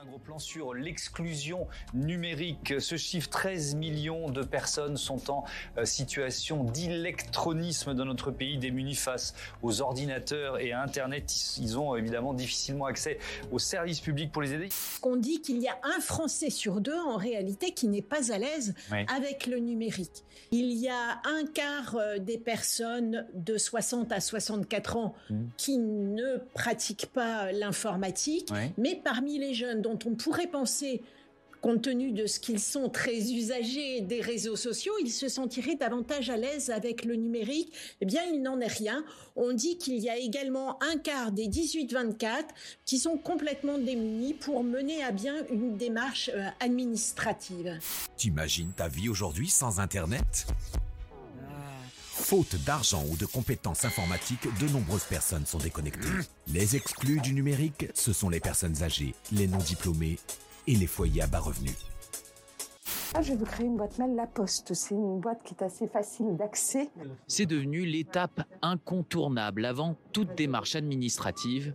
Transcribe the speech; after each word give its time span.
Un 0.00 0.06
gros 0.06 0.18
plan 0.18 0.38
sur 0.38 0.72
l'exclusion 0.72 1.66
numérique. 1.92 2.80
Ce 2.80 2.96
chiffre, 2.96 3.28
13 3.28 3.74
millions 3.74 4.30
de 4.30 4.42
personnes 4.42 4.96
sont 4.96 5.30
en 5.30 5.44
euh, 5.76 5.84
situation 5.84 6.64
d'électronisme 6.64 7.92
dans 7.92 8.06
notre 8.06 8.30
pays, 8.30 8.56
démunis 8.56 8.94
face 8.94 9.34
aux 9.60 9.82
ordinateurs 9.82 10.58
et 10.60 10.72
à 10.72 10.82
Internet. 10.82 11.30
Ils 11.60 11.78
ont 11.78 11.94
évidemment 11.94 12.32
difficilement 12.32 12.86
accès 12.86 13.18
aux 13.50 13.58
services 13.58 14.00
publics 14.00 14.32
pour 14.32 14.40
les 14.40 14.54
aider. 14.54 14.68
On 15.02 15.16
dit 15.16 15.42
qu'il 15.42 15.58
y 15.58 15.68
a 15.68 15.78
un 15.82 16.00
Français 16.00 16.48
sur 16.48 16.80
deux, 16.80 16.98
en 16.98 17.16
réalité, 17.16 17.72
qui 17.72 17.88
n'est 17.88 18.00
pas 18.00 18.32
à 18.32 18.38
l'aise 18.38 18.74
avec 19.14 19.46
le 19.46 19.58
numérique. 19.58 20.24
Il 20.52 20.72
y 20.72 20.88
a 20.88 21.20
un 21.24 21.44
quart 21.44 21.96
euh, 21.96 22.18
des 22.18 22.38
personnes 22.38 23.26
de 23.34 23.58
60 23.58 24.10
à 24.12 24.20
64 24.20 24.96
ans 24.96 25.14
mmh. 25.28 25.36
qui 25.58 25.76
ne 25.78 26.38
pratiquent 26.54 27.10
pas 27.12 27.52
l'informatique, 27.52 28.50
mais 28.78 29.00
parmi 29.02 29.38
les 29.38 29.52
jeunes, 29.52 29.81
dont 29.82 29.98
on 30.06 30.14
pourrait 30.14 30.46
penser 30.46 31.02
compte 31.62 31.82
tenu 31.82 32.10
de 32.10 32.26
ce 32.26 32.40
qu'ils 32.40 32.58
sont 32.58 32.90
très 32.90 33.32
usagers 33.32 34.02
des 34.02 34.20
réseaux 34.20 34.56
sociaux, 34.56 34.92
ils 35.00 35.10
se 35.10 35.28
sentiraient 35.28 35.76
davantage 35.76 36.28
à 36.28 36.36
l'aise 36.36 36.70
avec 36.70 37.04
le 37.04 37.14
numérique. 37.14 37.72
Eh 38.00 38.04
bien, 38.04 38.22
il 38.24 38.42
n'en 38.42 38.60
est 38.60 38.66
rien. 38.66 39.04
On 39.36 39.52
dit 39.52 39.78
qu'il 39.78 39.98
y 39.98 40.10
a 40.10 40.18
également 40.18 40.82
un 40.82 40.98
quart 40.98 41.30
des 41.30 41.46
18-24 41.46 42.42
qui 42.84 42.98
sont 42.98 43.16
complètement 43.16 43.78
démunis 43.78 44.34
pour 44.34 44.64
mener 44.64 45.02
à 45.04 45.12
bien 45.12 45.36
une 45.50 45.76
démarche 45.76 46.30
euh, 46.34 46.48
administrative. 46.60 47.78
T'imagines 48.16 48.72
ta 48.76 48.88
vie 48.88 49.08
aujourd'hui 49.08 49.48
sans 49.48 49.78
Internet? 49.78 50.46
Faute 52.22 52.54
d'argent 52.64 53.04
ou 53.10 53.16
de 53.16 53.26
compétences 53.26 53.84
informatiques, 53.84 54.46
de 54.60 54.68
nombreuses 54.68 55.04
personnes 55.04 55.44
sont 55.44 55.58
déconnectées. 55.58 56.08
Les 56.46 56.76
exclus 56.76 57.20
du 57.20 57.34
numérique, 57.34 57.88
ce 57.94 58.12
sont 58.12 58.30
les 58.30 58.38
personnes 58.38 58.82
âgées, 58.82 59.14
les 59.32 59.48
non 59.48 59.58
diplômés 59.58 60.18
et 60.68 60.76
les 60.76 60.86
foyers 60.86 61.22
à 61.22 61.26
bas 61.26 61.40
revenus. 61.40 61.76
Ah, 63.14 63.22
je 63.22 63.32
vais 63.32 63.38
vous 63.38 63.44
créer 63.44 63.66
une 63.66 63.76
boîte 63.76 63.98
mail 63.98 64.14
La 64.14 64.26
Poste. 64.26 64.72
C'est 64.72 64.94
une 64.94 65.18
boîte 65.18 65.42
qui 65.44 65.52
est 65.52 65.64
assez 65.64 65.88
facile 65.88 66.36
d'accès. 66.38 66.90
C'est 67.26 67.44
devenu 67.44 67.84
l'étape 67.84 68.42
incontournable 68.62 69.64
avant 69.64 69.96
toute 70.12 70.34
démarche 70.36 70.76
administrative, 70.76 71.74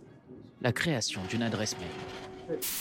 la 0.61 0.71
création 0.71 1.21
d'une 1.29 1.43
adresse 1.43 1.77
mail. 1.77 2.26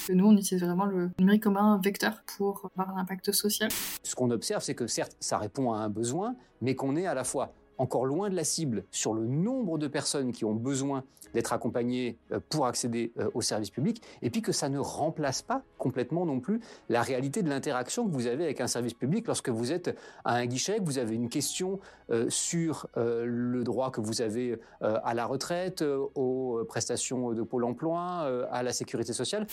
Nous, 0.09 0.27
on 0.27 0.37
utilise 0.37 0.63
vraiment 0.63 0.87
le 0.87 1.11
numérique 1.19 1.43
comme 1.43 1.57
un 1.57 1.81
vecteur 1.83 2.23
pour 2.37 2.71
avoir 2.77 2.97
un 2.97 3.01
impact 3.01 3.33
social. 3.33 3.71
Ce 4.03 4.15
qu'on 4.15 4.31
observe, 4.31 4.63
c'est 4.63 4.75
que 4.75 4.87
certes, 4.87 5.17
ça 5.21 5.39
répond 5.39 5.73
à 5.73 5.79
un 5.79 5.89
besoin, 5.89 6.35
mais 6.61 6.75
qu'on 6.75 6.97
est 6.97 7.07
à 7.07 7.15
la 7.15 7.25
fois 7.25 7.53
encore 7.79 8.07
loin 8.07 8.31
de 8.31 8.35
la 8.35 8.45
cible 8.45 8.85
sur 8.91 9.15
le 9.15 9.27
nombre 9.27 9.79
de 9.79 9.89
personnes 9.89 10.33
qui 10.33 10.45
ont 10.45 10.55
besoin 10.55 11.05
d'être 11.35 11.53
accompagnées 11.53 12.19
euh, 12.33 12.41
pour 12.49 12.67
accéder 12.67 13.13
euh, 13.19 13.29
aux 13.35 13.43
services 13.43 13.71
publics, 13.71 14.03
et 14.23 14.31
puis 14.31 14.43
que 14.43 14.53
ça 14.53 14.69
ne 14.69 14.79
remplace 14.79 15.43
pas 15.43 15.63
complètement 15.79 16.25
non 16.25 16.41
plus 16.41 16.61
la 16.89 17.03
réalité 17.03 17.43
de 17.43 17.49
l'interaction 17.49 18.07
que 18.07 18.13
vous 18.13 18.27
avez 18.27 18.45
avec 18.45 18.61
un 18.61 18.67
service 18.67 18.95
public 18.95 19.27
lorsque 19.27 19.49
vous 19.49 19.73
êtes 19.73 19.97
à 20.25 20.35
un 20.35 20.47
guichet, 20.47 20.79
que 20.79 20.85
vous 20.85 20.99
avez 20.99 21.15
une 21.15 21.29
question 21.29 21.81
euh, 22.11 22.27
sur 22.31 22.89
le 22.97 23.63
droit 23.65 23.91
que 23.91 24.01
vous 24.01 24.23
avez 24.23 24.59
à 24.81 25.15
la 25.15 25.27
retraite, 25.27 25.85
aux 26.15 26.65
prestations 26.69 27.33
de 27.33 27.43
Pôle 27.43 27.65
emploi, 27.65 28.29
à 28.51 28.63
la 28.63 28.73
sécurité 28.73 29.13
sociale. 29.13 29.47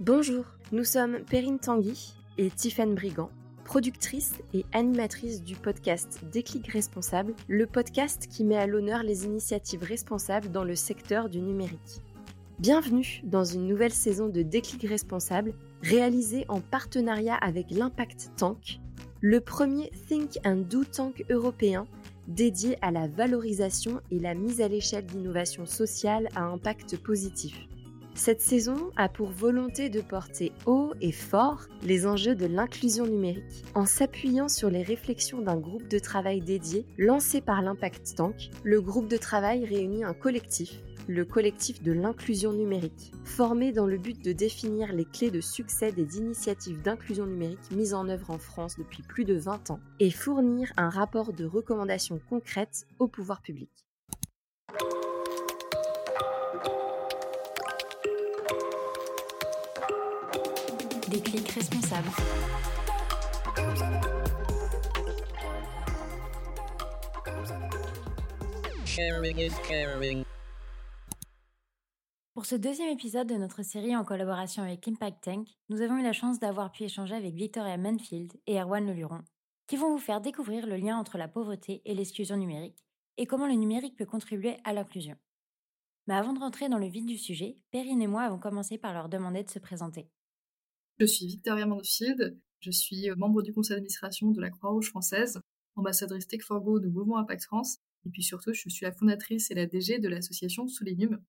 Bonjour, 0.00 0.44
nous 0.70 0.84
sommes 0.84 1.24
Perrine 1.28 1.58
Tanguy 1.58 2.14
et 2.36 2.50
Tiffaine 2.50 2.94
Brigand, 2.94 3.30
productrices 3.64 4.34
et 4.54 4.64
animatrices 4.72 5.42
du 5.42 5.56
podcast 5.56 6.20
Déclic 6.30 6.68
Responsable, 6.68 7.34
le 7.48 7.66
podcast 7.66 8.28
qui 8.30 8.44
met 8.44 8.56
à 8.56 8.68
l'honneur 8.68 9.02
les 9.02 9.24
initiatives 9.24 9.82
responsables 9.82 10.52
dans 10.52 10.62
le 10.62 10.76
secteur 10.76 11.28
du 11.28 11.40
numérique. 11.40 12.00
Bienvenue 12.60 13.22
dans 13.24 13.42
une 13.42 13.66
nouvelle 13.66 13.92
saison 13.92 14.28
de 14.28 14.42
Déclic 14.42 14.88
Responsable, 14.88 15.52
réalisée 15.82 16.44
en 16.48 16.60
partenariat 16.60 17.34
avec 17.34 17.72
l'Impact 17.72 18.30
Tank, 18.36 18.78
le 19.20 19.40
premier 19.40 19.90
Think 20.08 20.38
and 20.44 20.62
Do 20.70 20.84
Tank 20.84 21.24
européen 21.28 21.88
dédié 22.28 22.78
à 22.82 22.92
la 22.92 23.08
valorisation 23.08 24.00
et 24.12 24.20
la 24.20 24.34
mise 24.34 24.60
à 24.60 24.68
l'échelle 24.68 25.06
d'innovations 25.06 25.66
sociales 25.66 26.28
à 26.36 26.44
impact 26.44 26.98
positif. 26.98 27.66
Cette 28.18 28.42
saison 28.42 28.90
a 28.96 29.08
pour 29.08 29.30
volonté 29.30 29.90
de 29.90 30.00
porter 30.00 30.50
haut 30.66 30.92
et 31.00 31.12
fort 31.12 31.68
les 31.84 32.04
enjeux 32.04 32.34
de 32.34 32.46
l'inclusion 32.46 33.06
numérique 33.06 33.64
en 33.76 33.86
s'appuyant 33.86 34.48
sur 34.48 34.70
les 34.70 34.82
réflexions 34.82 35.40
d'un 35.40 35.56
groupe 35.56 35.86
de 35.86 36.00
travail 36.00 36.40
dédié 36.40 36.84
lancé 36.98 37.40
par 37.40 37.62
l'Impact 37.62 38.16
Tank. 38.16 38.50
Le 38.64 38.80
groupe 38.80 39.06
de 39.06 39.16
travail 39.16 39.64
réunit 39.64 40.02
un 40.02 40.14
collectif, 40.14 40.80
le 41.06 41.24
collectif 41.24 41.80
de 41.80 41.92
l'inclusion 41.92 42.52
numérique, 42.52 43.12
formé 43.24 43.70
dans 43.70 43.86
le 43.86 43.98
but 43.98 44.20
de 44.24 44.32
définir 44.32 44.92
les 44.92 45.04
clés 45.04 45.30
de 45.30 45.40
succès 45.40 45.92
des 45.92 46.18
initiatives 46.18 46.82
d'inclusion 46.82 47.24
numérique 47.24 47.70
mises 47.70 47.94
en 47.94 48.08
œuvre 48.08 48.32
en 48.32 48.38
France 48.38 48.74
depuis 48.78 49.04
plus 49.04 49.26
de 49.26 49.38
20 49.38 49.70
ans 49.70 49.80
et 50.00 50.10
fournir 50.10 50.72
un 50.76 50.90
rapport 50.90 51.32
de 51.32 51.44
recommandations 51.44 52.20
concrètes 52.28 52.84
au 52.98 53.06
pouvoir 53.06 53.42
public. 53.42 53.87
Des 61.10 61.20
clics 61.22 61.48
responsables. 61.52 62.08
Pour 72.34 72.44
ce 72.44 72.56
deuxième 72.56 72.90
épisode 72.90 73.26
de 73.26 73.36
notre 73.36 73.62
série 73.62 73.96
en 73.96 74.04
collaboration 74.04 74.62
avec 74.62 74.86
Impact 74.86 75.24
Tank, 75.24 75.48
nous 75.70 75.80
avons 75.80 75.96
eu 75.96 76.02
la 76.02 76.12
chance 76.12 76.38
d'avoir 76.38 76.72
pu 76.72 76.82
échanger 76.82 77.14
avec 77.14 77.34
Victoria 77.34 77.78
Manfield 77.78 78.34
et 78.46 78.60
Erwan 78.60 78.86
Leluron, 78.86 79.22
qui 79.66 79.76
vont 79.76 79.90
vous 79.90 79.98
faire 79.98 80.20
découvrir 80.20 80.66
le 80.66 80.76
lien 80.76 80.98
entre 80.98 81.16
la 81.16 81.28
pauvreté 81.28 81.80
et 81.86 81.94
l'exclusion 81.94 82.36
numérique, 82.36 82.84
et 83.16 83.24
comment 83.24 83.46
le 83.46 83.54
numérique 83.54 83.96
peut 83.96 84.04
contribuer 84.04 84.58
à 84.64 84.74
l'inclusion. 84.74 85.16
Mais 86.06 86.14
avant 86.14 86.34
de 86.34 86.40
rentrer 86.40 86.68
dans 86.68 86.78
le 86.78 86.86
vif 86.86 87.06
du 87.06 87.16
sujet, 87.16 87.56
Perrine 87.70 88.02
et 88.02 88.06
moi 88.06 88.22
avons 88.22 88.38
commencé 88.38 88.76
par 88.76 88.92
leur 88.92 89.08
demander 89.08 89.42
de 89.42 89.50
se 89.50 89.58
présenter. 89.58 90.10
Je 91.00 91.06
suis 91.06 91.26
Victoria 91.26 91.64
Manfield, 91.64 92.36
je 92.58 92.70
suis 92.72 93.08
euh, 93.08 93.14
membre 93.14 93.42
du 93.42 93.52
conseil 93.52 93.76
d'administration 93.76 94.32
de 94.32 94.40
la 94.40 94.50
Croix-Rouge 94.50 94.88
française, 94.88 95.40
ambassadrice 95.76 96.26
Tech 96.26 96.40
4 96.40 96.58
Go 96.58 96.80
de 96.80 96.88
Mouvement 96.88 97.18
Impact 97.18 97.44
France, 97.44 97.78
et 98.04 98.10
puis 98.10 98.24
surtout, 98.24 98.52
je 98.52 98.68
suis 98.68 98.84
la 98.84 98.90
fondatrice 98.90 99.52
et 99.52 99.54
la 99.54 99.66
DG 99.66 100.00
de 100.00 100.08
l'association 100.08 100.66
Solenium. 100.66 101.22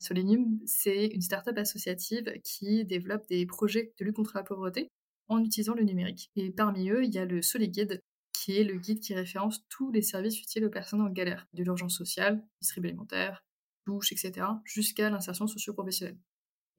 Solenium, 0.00 0.58
c'est 0.66 1.06
une 1.06 1.20
start-up 1.20 1.56
associative 1.58 2.24
qui 2.42 2.84
développe 2.84 3.28
des 3.28 3.46
projets 3.46 3.92
de 3.98 4.04
lutte 4.04 4.16
contre 4.16 4.32
la 4.34 4.42
pauvreté 4.42 4.88
en 5.28 5.38
utilisant 5.44 5.74
le 5.74 5.84
numérique. 5.84 6.30
Et 6.34 6.50
parmi 6.50 6.90
eux, 6.90 7.04
il 7.04 7.14
y 7.14 7.18
a 7.18 7.24
le 7.24 7.40
Soliguide, 7.40 8.00
qui 8.32 8.58
est 8.58 8.64
le 8.64 8.76
guide 8.78 8.98
qui 8.98 9.14
référence 9.14 9.64
tous 9.68 9.92
les 9.92 10.02
services 10.02 10.40
utiles 10.40 10.64
aux 10.64 10.70
personnes 10.70 11.00
en 11.00 11.08
galère, 11.08 11.46
de 11.54 11.62
l'urgence 11.62 11.96
sociale, 11.96 12.44
distribution 12.60 12.90
alimentaire, 12.90 13.44
douche, 13.86 14.10
etc., 14.10 14.44
jusqu'à 14.64 15.08
l'insertion 15.08 15.46
socio-professionnelle. 15.46 16.18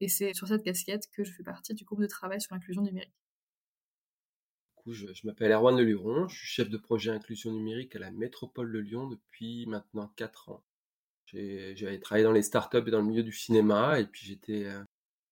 Et 0.00 0.08
c'est 0.08 0.34
sur 0.34 0.48
cette 0.48 0.62
casquette 0.62 1.04
que 1.12 1.24
je 1.24 1.32
fais 1.32 1.42
partie 1.42 1.74
du 1.74 1.84
groupe 1.84 2.00
de 2.00 2.06
travail 2.06 2.40
sur 2.40 2.54
l'inclusion 2.54 2.82
numérique. 2.82 3.14
je, 4.86 5.26
m'appelle 5.26 5.52
Erwan 5.52 5.76
Leluron, 5.76 6.28
je 6.28 6.36
suis 6.36 6.46
chef 6.46 6.68
de 6.68 6.76
projet 6.76 7.10
inclusion 7.10 7.52
numérique 7.52 7.96
à 7.96 7.98
la 7.98 8.10
métropole 8.10 8.72
de 8.72 8.78
Lyon 8.78 9.08
depuis 9.08 9.66
maintenant 9.66 10.12
4 10.16 10.50
ans. 10.50 10.64
J'ai 11.26 12.00
travaillé 12.00 12.24
dans 12.24 12.32
les 12.32 12.42
startups 12.42 12.84
et 12.86 12.90
dans 12.90 13.00
le 13.00 13.06
milieu 13.06 13.24
du 13.24 13.32
cinéma, 13.32 13.98
et 13.98 14.06
puis 14.06 14.26
j'étais 14.26 14.64
euh, 14.66 14.84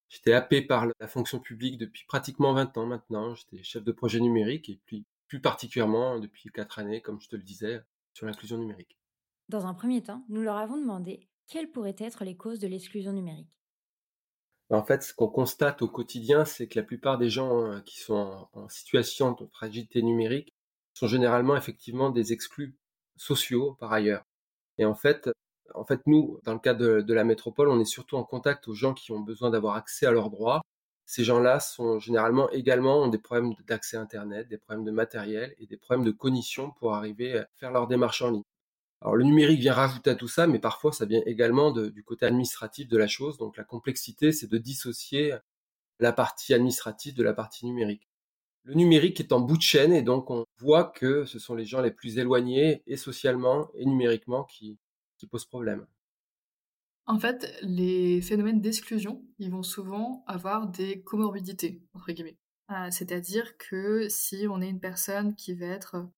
j'étais 0.08 0.32
happé 0.32 0.60
par 0.60 0.86
la 0.98 1.06
fonction 1.06 1.38
publique 1.38 1.78
depuis 1.78 2.04
pratiquement 2.06 2.52
20 2.52 2.76
ans 2.78 2.86
maintenant. 2.86 3.34
J'étais 3.34 3.62
chef 3.62 3.84
de 3.84 3.92
projet 3.92 4.18
numérique, 4.18 4.68
et 4.68 4.80
puis 4.86 5.04
plus 5.28 5.40
particulièrement 5.40 6.18
depuis 6.18 6.50
4 6.50 6.80
années, 6.80 7.00
comme 7.00 7.20
je 7.20 7.28
te 7.28 7.36
le 7.36 7.42
disais, 7.42 7.80
sur 8.12 8.26
l'inclusion 8.26 8.58
numérique. 8.58 8.98
Dans 9.48 9.66
un 9.66 9.74
premier 9.74 10.02
temps, 10.02 10.24
nous 10.28 10.42
leur 10.42 10.56
avons 10.56 10.78
demandé 10.78 11.28
quelles 11.46 11.70
pourraient 11.70 11.96
être 11.98 12.24
les 12.24 12.36
causes 12.36 12.58
de 12.58 12.66
l'exclusion 12.66 13.12
numérique. 13.12 13.50
En 14.70 14.82
fait, 14.82 15.02
ce 15.02 15.14
qu'on 15.14 15.28
constate 15.28 15.82
au 15.82 15.88
quotidien, 15.88 16.44
c'est 16.44 16.66
que 16.68 16.78
la 16.78 16.84
plupart 16.84 17.18
des 17.18 17.28
gens 17.30 17.64
hein, 17.64 17.82
qui 17.82 18.00
sont 18.00 18.48
en, 18.52 18.68
situation 18.68 19.32
de 19.32 19.46
fragilité 19.46 20.02
numérique 20.02 20.54
sont 20.94 21.06
généralement 21.06 21.56
effectivement 21.56 22.10
des 22.10 22.32
exclus 22.32 22.76
sociaux 23.16 23.76
par 23.80 23.92
ailleurs. 23.92 24.24
Et 24.78 24.84
en 24.84 24.94
fait, 24.94 25.30
en 25.74 25.84
fait, 25.84 26.00
nous, 26.06 26.40
dans 26.44 26.54
le 26.54 26.58
cas 26.58 26.74
de, 26.74 27.12
la 27.12 27.24
métropole, 27.24 27.68
on 27.68 27.80
est 27.80 27.84
surtout 27.84 28.16
en 28.16 28.24
contact 28.24 28.68
aux 28.68 28.74
gens 28.74 28.94
qui 28.94 29.12
ont 29.12 29.20
besoin 29.20 29.50
d'avoir 29.50 29.76
accès 29.76 30.06
à 30.06 30.12
leurs 30.12 30.30
droits. 30.30 30.62
Ces 31.06 31.24
gens-là 31.24 31.60
sont 31.60 31.98
généralement 32.00 32.50
également 32.50 33.08
des 33.08 33.18
problèmes 33.18 33.54
d'accès 33.66 33.96
Internet, 33.98 34.48
des 34.48 34.58
problèmes 34.58 34.84
de 34.84 34.90
matériel 34.90 35.54
et 35.58 35.66
des 35.66 35.76
problèmes 35.76 36.04
de 36.04 36.12
cognition 36.12 36.70
pour 36.72 36.94
arriver 36.94 37.38
à 37.38 37.48
faire 37.56 37.72
leurs 37.72 37.88
démarches 37.88 38.22
en 38.22 38.30
ligne. 38.30 38.42
Alors 39.04 39.16
le 39.16 39.24
numérique 39.24 39.60
vient 39.60 39.74
rajouter 39.74 40.08
à 40.08 40.14
tout 40.14 40.28
ça, 40.28 40.46
mais 40.46 40.58
parfois 40.58 40.90
ça 40.90 41.04
vient 41.04 41.20
également 41.26 41.70
du 41.72 42.02
côté 42.02 42.24
administratif 42.24 42.88
de 42.88 42.96
la 42.96 43.06
chose. 43.06 43.36
Donc 43.36 43.58
la 43.58 43.64
complexité, 43.64 44.32
c'est 44.32 44.50
de 44.50 44.56
dissocier 44.56 45.36
la 46.00 46.12
partie 46.12 46.54
administrative 46.54 47.14
de 47.14 47.22
la 47.22 47.34
partie 47.34 47.66
numérique. 47.66 48.08
Le 48.62 48.72
numérique 48.72 49.20
est 49.20 49.32
en 49.32 49.40
bout 49.40 49.58
de 49.58 49.62
chaîne 49.62 49.92
et 49.92 50.00
donc 50.00 50.30
on 50.30 50.46
voit 50.56 50.84
que 50.84 51.26
ce 51.26 51.38
sont 51.38 51.54
les 51.54 51.66
gens 51.66 51.82
les 51.82 51.90
plus 51.90 52.16
éloignés 52.16 52.82
et 52.86 52.96
socialement 52.96 53.68
et 53.74 53.84
numériquement 53.84 54.44
qui, 54.44 54.78
qui 55.18 55.26
pose 55.26 55.44
problème. 55.44 55.86
En 57.06 57.18
fait, 57.18 57.54
les 57.60 58.22
phénomènes 58.22 58.62
d'exclusion, 58.62 59.22
ils 59.38 59.50
vont 59.50 59.62
souvent 59.62 60.24
avoir 60.26 60.68
des 60.68 61.02
comorbidités, 61.02 61.82
entre 61.92 62.10
guillemets. 62.12 62.38
Euh, 62.70 62.88
c'est-à-dire 62.90 63.58
que 63.58 64.08
si 64.08 64.46
on 64.48 64.62
est 64.62 64.70
une 64.70 64.80
personne 64.80 65.34
qui 65.34 65.52
va 65.52 65.66
être 65.66 66.08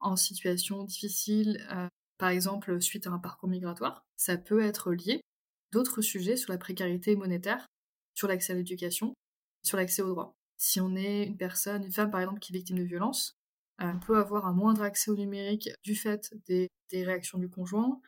en 0.00 0.16
situation 0.16 0.82
difficile, 0.82 1.64
euh, 1.70 1.86
par 2.22 2.30
exemple 2.30 2.80
suite 2.80 3.08
à 3.08 3.10
un 3.10 3.18
parcours 3.18 3.48
migratoire, 3.48 4.06
ça 4.16 4.36
peut 4.36 4.62
être 4.62 4.92
lié 4.92 5.22
d'autres 5.72 6.02
sujets 6.02 6.36
sur 6.36 6.52
la 6.52 6.58
précarité 6.58 7.16
monétaire, 7.16 7.66
sur 8.14 8.28
l'accès 8.28 8.52
à 8.52 8.54
l'éducation, 8.54 9.12
sur 9.64 9.76
l'accès 9.76 10.02
aux 10.02 10.08
droits. 10.08 10.36
Si 10.56 10.80
on 10.80 10.94
est 10.94 11.24
une 11.24 11.36
personne, 11.36 11.82
une 11.82 11.90
femme 11.90 12.12
par 12.12 12.20
exemple 12.20 12.38
qui 12.38 12.52
est 12.52 12.58
victime 12.58 12.78
de 12.78 12.84
violence, 12.84 13.34
on 13.80 13.98
peut 13.98 14.16
avoir 14.18 14.46
un 14.46 14.52
moindre 14.52 14.82
accès 14.82 15.10
au 15.10 15.16
numérique 15.16 15.70
du 15.82 15.96
fait 15.96 16.32
des, 16.46 16.70
réactions 16.92 17.38
du 17.38 17.48
conjoint, 17.48 18.00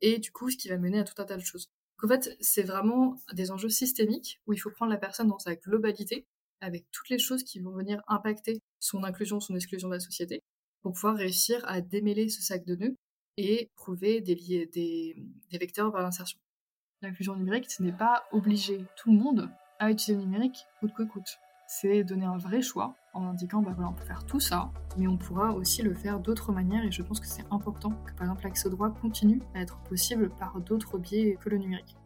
et 0.00 0.18
du 0.20 0.30
coup 0.30 0.48
ce 0.48 0.56
qui 0.56 0.68
va 0.68 0.78
mener 0.78 1.00
à 1.00 1.04
tout 1.04 1.20
un 1.20 1.24
tas 1.24 1.36
de 1.36 1.42
choses. 1.42 1.66
Donc 2.00 2.08
en 2.08 2.14
fait, 2.14 2.36
c'est 2.38 2.62
vraiment 2.62 3.16
des 3.32 3.50
enjeux 3.50 3.68
systémiques 3.68 4.40
où 4.46 4.52
il 4.52 4.58
faut 4.58 4.70
prendre 4.70 4.92
la 4.92 4.98
personne 4.98 5.26
dans 5.26 5.40
sa 5.40 5.56
globalité, 5.56 6.24
avec 6.60 6.86
toutes 6.92 7.08
les 7.08 7.18
choses 7.18 7.42
qui 7.42 7.58
vont 7.58 7.72
venir 7.72 8.00
impacter 8.06 8.60
son 8.78 9.02
inclusion, 9.02 9.40
son 9.40 9.56
exclusion 9.56 9.88
de 9.88 9.94
la 9.94 10.00
société, 10.00 10.40
pour 10.82 10.92
pouvoir 10.92 11.16
réussir 11.16 11.64
à 11.66 11.80
démêler 11.80 12.28
ce 12.28 12.42
sac 12.42 12.64
de 12.64 12.76
nœuds 12.76 12.96
et 13.36 13.70
trouver 13.76 14.20
des, 14.20 14.34
des, 14.34 15.58
vecteurs 15.58 15.90
vers 15.90 16.02
l'insertion. 16.02 16.38
L'inclusion 17.02 17.36
numérique, 17.36 17.70
ce 17.70 17.82
n'est 17.82 17.92
pas 17.92 18.24
obliger 18.32 18.84
tout 18.96 19.10
le 19.10 19.18
monde 19.18 19.50
à 19.78 19.90
utiliser 19.90 20.14
le 20.14 20.26
numérique 20.26 20.66
coûte 20.80 20.92
que 20.94 21.02
coûte. 21.02 21.38
C'est 21.66 22.04
donner 22.04 22.26
un 22.26 22.36
vrai 22.36 22.60
choix 22.62 22.94
en 23.14 23.24
indiquant, 23.24 23.62
bah 23.62 23.72
voilà, 23.74 23.90
on 23.90 23.94
peut 23.94 24.04
faire 24.04 24.26
tout 24.26 24.40
ça, 24.40 24.72
mais 24.98 25.06
on 25.06 25.16
pourra 25.16 25.52
aussi 25.54 25.82
le 25.82 25.94
faire 25.94 26.20
d'autres 26.20 26.52
manières 26.52 26.84
et 26.84 26.90
je 26.90 27.02
pense 27.02 27.20
que 27.20 27.26
c'est 27.26 27.46
important 27.50 27.90
que 28.04 28.12
par 28.12 28.22
exemple 28.22 28.42
l'accès 28.44 28.66
au 28.66 28.70
droit 28.70 28.90
continue 28.90 29.40
à 29.54 29.60
être 29.60 29.80
possible 29.84 30.30
par 30.36 30.60
d'autres 30.60 30.98
biais 30.98 31.38
que 31.40 31.48
le 31.48 31.58
numérique. 31.58 31.96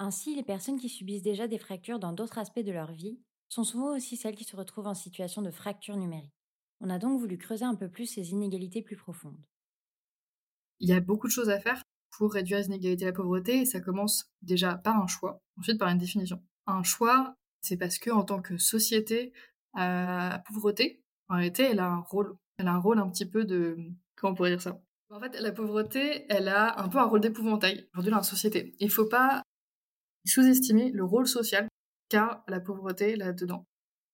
Ainsi, 0.00 0.34
les 0.34 0.44
personnes 0.44 0.78
qui 0.78 0.88
subissent 0.88 1.22
déjà 1.22 1.48
des 1.48 1.58
fractures 1.58 1.98
dans 1.98 2.12
d'autres 2.12 2.38
aspects 2.38 2.60
de 2.60 2.72
leur 2.72 2.92
vie 2.92 3.20
sont 3.48 3.64
souvent 3.64 3.96
aussi 3.96 4.16
celles 4.16 4.36
qui 4.36 4.44
se 4.44 4.56
retrouvent 4.56 4.86
en 4.86 4.94
situation 4.94 5.42
de 5.42 5.50
fracture 5.50 5.96
numérique. 5.96 6.34
On 6.80 6.90
a 6.90 6.98
donc 6.98 7.18
voulu 7.18 7.36
creuser 7.36 7.64
un 7.64 7.74
peu 7.74 7.88
plus 7.88 8.06
ces 8.06 8.30
inégalités 8.30 8.82
plus 8.82 8.96
profondes. 8.96 9.40
Il 10.80 10.88
y 10.88 10.92
a 10.92 11.00
beaucoup 11.00 11.26
de 11.26 11.32
choses 11.32 11.50
à 11.50 11.60
faire 11.60 11.82
pour 12.10 12.32
réduire 12.32 12.58
les 12.58 12.66
inégalités 12.66 13.04
et 13.04 13.06
la 13.06 13.12
pauvreté, 13.12 13.60
et 13.60 13.64
ça 13.64 13.80
commence 13.80 14.30
déjà 14.42 14.76
par 14.76 15.00
un 15.00 15.06
choix, 15.06 15.40
ensuite 15.58 15.78
par 15.78 15.88
une 15.88 15.98
définition. 15.98 16.42
Un 16.66 16.82
choix, 16.82 17.34
c'est 17.60 17.76
parce 17.76 17.98
que 17.98 18.10
en 18.10 18.24
tant 18.24 18.40
que 18.40 18.58
société, 18.58 19.32
euh, 19.76 19.80
la 19.80 20.42
pauvreté, 20.46 21.02
en 21.28 21.36
réalité, 21.36 21.64
elle 21.64 21.80
a 21.80 21.86
un 21.86 22.00
rôle. 22.00 22.36
Elle 22.58 22.68
a 22.68 22.72
un 22.72 22.78
rôle 22.78 22.98
un 22.98 23.08
petit 23.08 23.26
peu 23.26 23.44
de... 23.44 23.76
Comment 24.16 24.32
on 24.32 24.34
pourrait 24.34 24.50
dire 24.50 24.62
ça? 24.62 24.80
En 25.10 25.20
fait, 25.20 25.38
la 25.40 25.52
pauvreté, 25.52 26.26
elle 26.28 26.48
a 26.48 26.80
un 26.80 26.88
peu 26.88 26.98
un 26.98 27.04
rôle 27.04 27.20
d'épouvantail 27.20 27.88
aujourd'hui 27.94 28.10
dans 28.10 28.18
la 28.18 28.22
société. 28.22 28.74
Il 28.78 28.86
ne 28.86 28.92
faut 28.92 29.08
pas 29.08 29.42
sous-estimer 30.26 30.90
le 30.90 31.04
rôle 31.04 31.26
social 31.26 31.68
qu'a 32.08 32.44
la 32.48 32.60
pauvreté 32.60 33.16
là-dedans. 33.16 33.64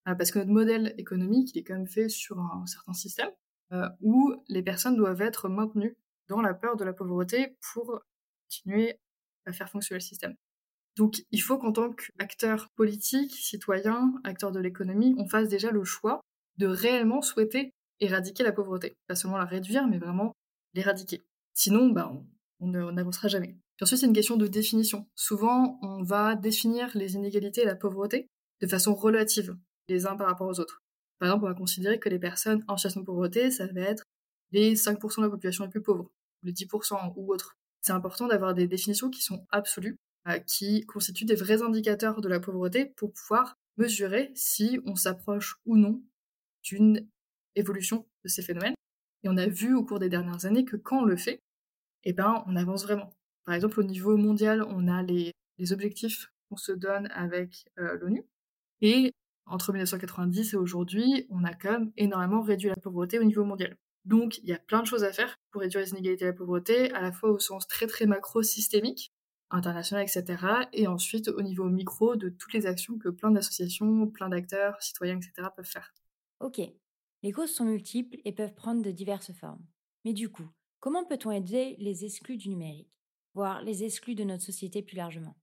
Euh, 0.09 0.15
parce 0.15 0.31
que 0.31 0.39
notre 0.39 0.51
modèle 0.51 0.95
économique, 0.99 1.51
il 1.55 1.61
est 1.61 1.65
quand 1.65 1.75
même 1.75 1.89
fait 1.89 2.09
sur 2.09 2.39
un 2.39 2.67
certain 2.67 2.93
système 2.93 3.31
euh, 3.73 3.89
où 4.03 4.35
les 4.49 4.63
personnes 4.63 4.97
doivent 4.97 5.23
être 5.23 5.49
maintenues 5.49 5.97
dans 6.29 6.41
la 6.41 6.55
peur 6.55 6.77
de 6.77 6.85
la 6.85 6.93
pauvreté 6.93 7.57
pour 7.73 8.01
continuer 8.49 8.99
à 9.47 9.53
faire 9.53 9.69
fonctionner 9.69 9.99
le 9.99 10.05
système. 10.05 10.35
Donc 10.97 11.25
il 11.31 11.43
faut 11.43 11.59
qu'en 11.59 11.73
tant 11.73 11.93
qu'acteur 11.93 12.71
politique, 12.77 13.35
citoyen, 13.35 14.15
acteur 14.25 14.53
de 14.53 14.61
l'économie, 14.61 15.15
on 15.19 15.27
fasse 15.27 15.49
déjà 15.49 15.71
le 15.71 15.85
choix 15.85 16.21
de 16.57 16.67
réellement 16.67 17.21
souhaiter 17.21 17.73
éradiquer 18.01 18.43
la 18.43 18.53
pauvreté. 18.53 18.97
Pas 19.07 19.15
seulement 19.15 19.39
la 19.39 19.45
réduire, 19.45 19.87
mais 19.87 19.99
vraiment 19.99 20.37
l'éradiquer. 20.75 21.25
Sinon, 21.55 21.89
bah, 21.89 22.13
on 22.61 22.69
n'avancera 22.69 23.29
jamais. 23.29 23.57
Ensuite, 23.81 24.01
c'est 24.01 24.07
une 24.07 24.13
question 24.13 24.37
de 24.37 24.47
définition. 24.47 25.07
Souvent, 25.15 25.79
on 25.83 26.03
va 26.03 26.37
définir 26.37 26.91
les 26.95 27.15
inégalités 27.15 27.63
et 27.63 27.67
la 27.67 27.77
pauvreté 27.77 28.29
de 28.61 28.67
façon 28.67 28.95
relative, 28.95 29.57
les 29.89 30.07
uns 30.07 30.17
par 30.17 30.29
rapport 30.29 30.49
aux 30.49 30.61
autres. 30.61 30.83
Par 31.19 31.29
exemple, 31.29 31.45
on 31.45 31.49
va 31.49 31.55
considérer 31.55 31.99
que 31.99 32.09
les 32.09 32.19
personnes 32.19 32.65
en 32.69 32.77
situation 32.77 33.01
de 33.01 33.07
pauvreté, 33.07 33.51
ça 33.51 33.67
va 33.67 33.81
être 33.81 34.05
les 34.55 34.77
5% 34.77 35.17
de 35.17 35.23
la 35.23 35.31
population 35.31 35.65
les 35.65 35.71
plus 35.71 35.83
pauvres, 35.83 36.11
les 36.45 36.53
10% 36.53 37.13
ou 37.17 37.33
autres. 37.33 37.59
C'est 37.83 37.93
important 37.93 38.29
d'avoir 38.29 38.55
des 38.55 38.69
définitions 38.69 39.11
qui 39.11 39.21
sont 39.21 39.45
absolues, 39.51 39.97
euh, 40.29 40.39
qui 40.39 40.87
constituent 40.87 41.25
des 41.25 41.35
vrais 41.35 41.63
indicateurs 41.63 42.21
de 42.21 42.29
la 42.29 42.39
pauvreté 42.39 42.87
pour 42.87 43.13
pouvoir 43.13 43.57
mesurer 43.77 44.31
si 44.37 44.79
on 44.87 44.95
s'approche 44.95 45.57
ou 45.67 45.77
non 45.77 46.01
d'une 46.63 47.07
évolution 47.57 48.07
de 48.23 48.29
ces 48.29 48.43
phénomènes. 48.43 48.77
Et 49.25 49.29
on 49.29 49.37
a 49.37 49.49
vu 49.49 49.75
au 49.75 49.85
cours 49.85 49.99
des 49.99 50.09
dernières 50.09 50.47
années 50.47 50.65
que 50.65 50.77
quand 50.77 51.01
on 51.01 51.05
le 51.05 51.17
fait, 51.17 51.41
eh 52.05 52.13
ben, 52.13 52.45
on 52.47 52.55
avance 52.55 52.85
vraiment. 52.85 53.13
Par 53.45 53.55
exemple, 53.55 53.81
au 53.81 53.85
niveau 53.85 54.17
mondial, 54.17 54.63
on 54.63 54.87
a 54.87 55.03
les, 55.03 55.33
objectifs 55.73 56.31
qu'on 56.49 56.57
se 56.57 56.73
donne 56.73 57.09
avec 57.09 57.65
euh, 57.79 57.99
l'ONU. 57.99 58.25
Et 58.83 59.13
entre 59.47 59.73
1990 59.73 60.53
et 60.53 60.57
aujourd'hui, 60.57 61.27
on 61.29 61.43
a 61.43 61.55
quand 61.55 61.73
même 61.73 61.93
énormément 61.97 62.43
réduit 62.43 62.69
la 62.69 62.77
pauvreté 62.77 63.19
au 63.19 63.25
niveau 63.25 63.45
mondial. 63.45 63.77
Donc, 64.05 64.39
il 64.39 64.49
y 64.49 64.53
a 64.53 64.59
plein 64.59 64.83
de 64.83 64.87
choses 64.87 65.05
à 65.05 65.13
faire 65.13 65.39
pour 65.51 65.63
réduire 65.63 65.83
les 65.83 65.91
inégalités 65.91 66.25
et 66.25 66.29
la 66.29 66.35
pauvreté, 66.35 66.93
à 66.93 67.01
la 67.01 67.13
fois 67.13 67.31
au 67.31 67.39
sens 67.39 67.67
très 67.67 67.87
très 67.87 68.07
macro 68.07 68.43
systémique, 68.43 69.13
international, 69.51 70.05
etc. 70.05 70.45
Et 70.73 70.87
ensuite 70.87 71.29
au 71.29 71.43
niveau 71.43 71.65
micro 71.65 72.17
de 72.17 72.29
toutes 72.29 72.53
les 72.53 72.67
actions 72.67 72.99
que 72.99 73.09
plein 73.09 73.31
d'associations, 73.31 74.07
plein 74.09 74.29
d'acteurs, 74.29 74.83
citoyens, 74.83 75.17
etc. 75.17 75.49
peuvent 75.57 75.65
faire. 75.65 75.95
Ok, 76.41 76.61
les 77.23 77.33
causes 77.33 77.55
sont 77.55 77.65
multiples 77.65 78.19
et 78.25 78.33
peuvent 78.33 78.55
prendre 78.55 78.83
de 78.83 78.91
diverses 78.91 79.33
formes. 79.33 79.65
Mais 80.05 80.13
du 80.13 80.29
coup, 80.29 80.49
comment 80.81 81.05
peut-on 81.05 81.31
aider 81.31 81.77
les 81.79 82.05
exclus 82.05 82.37
du 82.37 82.51
numérique, 82.51 82.93
voire 83.33 83.63
les 83.63 83.85
exclus 83.85 84.15
de 84.15 84.25
notre 84.25 84.43
société 84.43 84.83
plus 84.83 84.97
largement? 84.97 85.37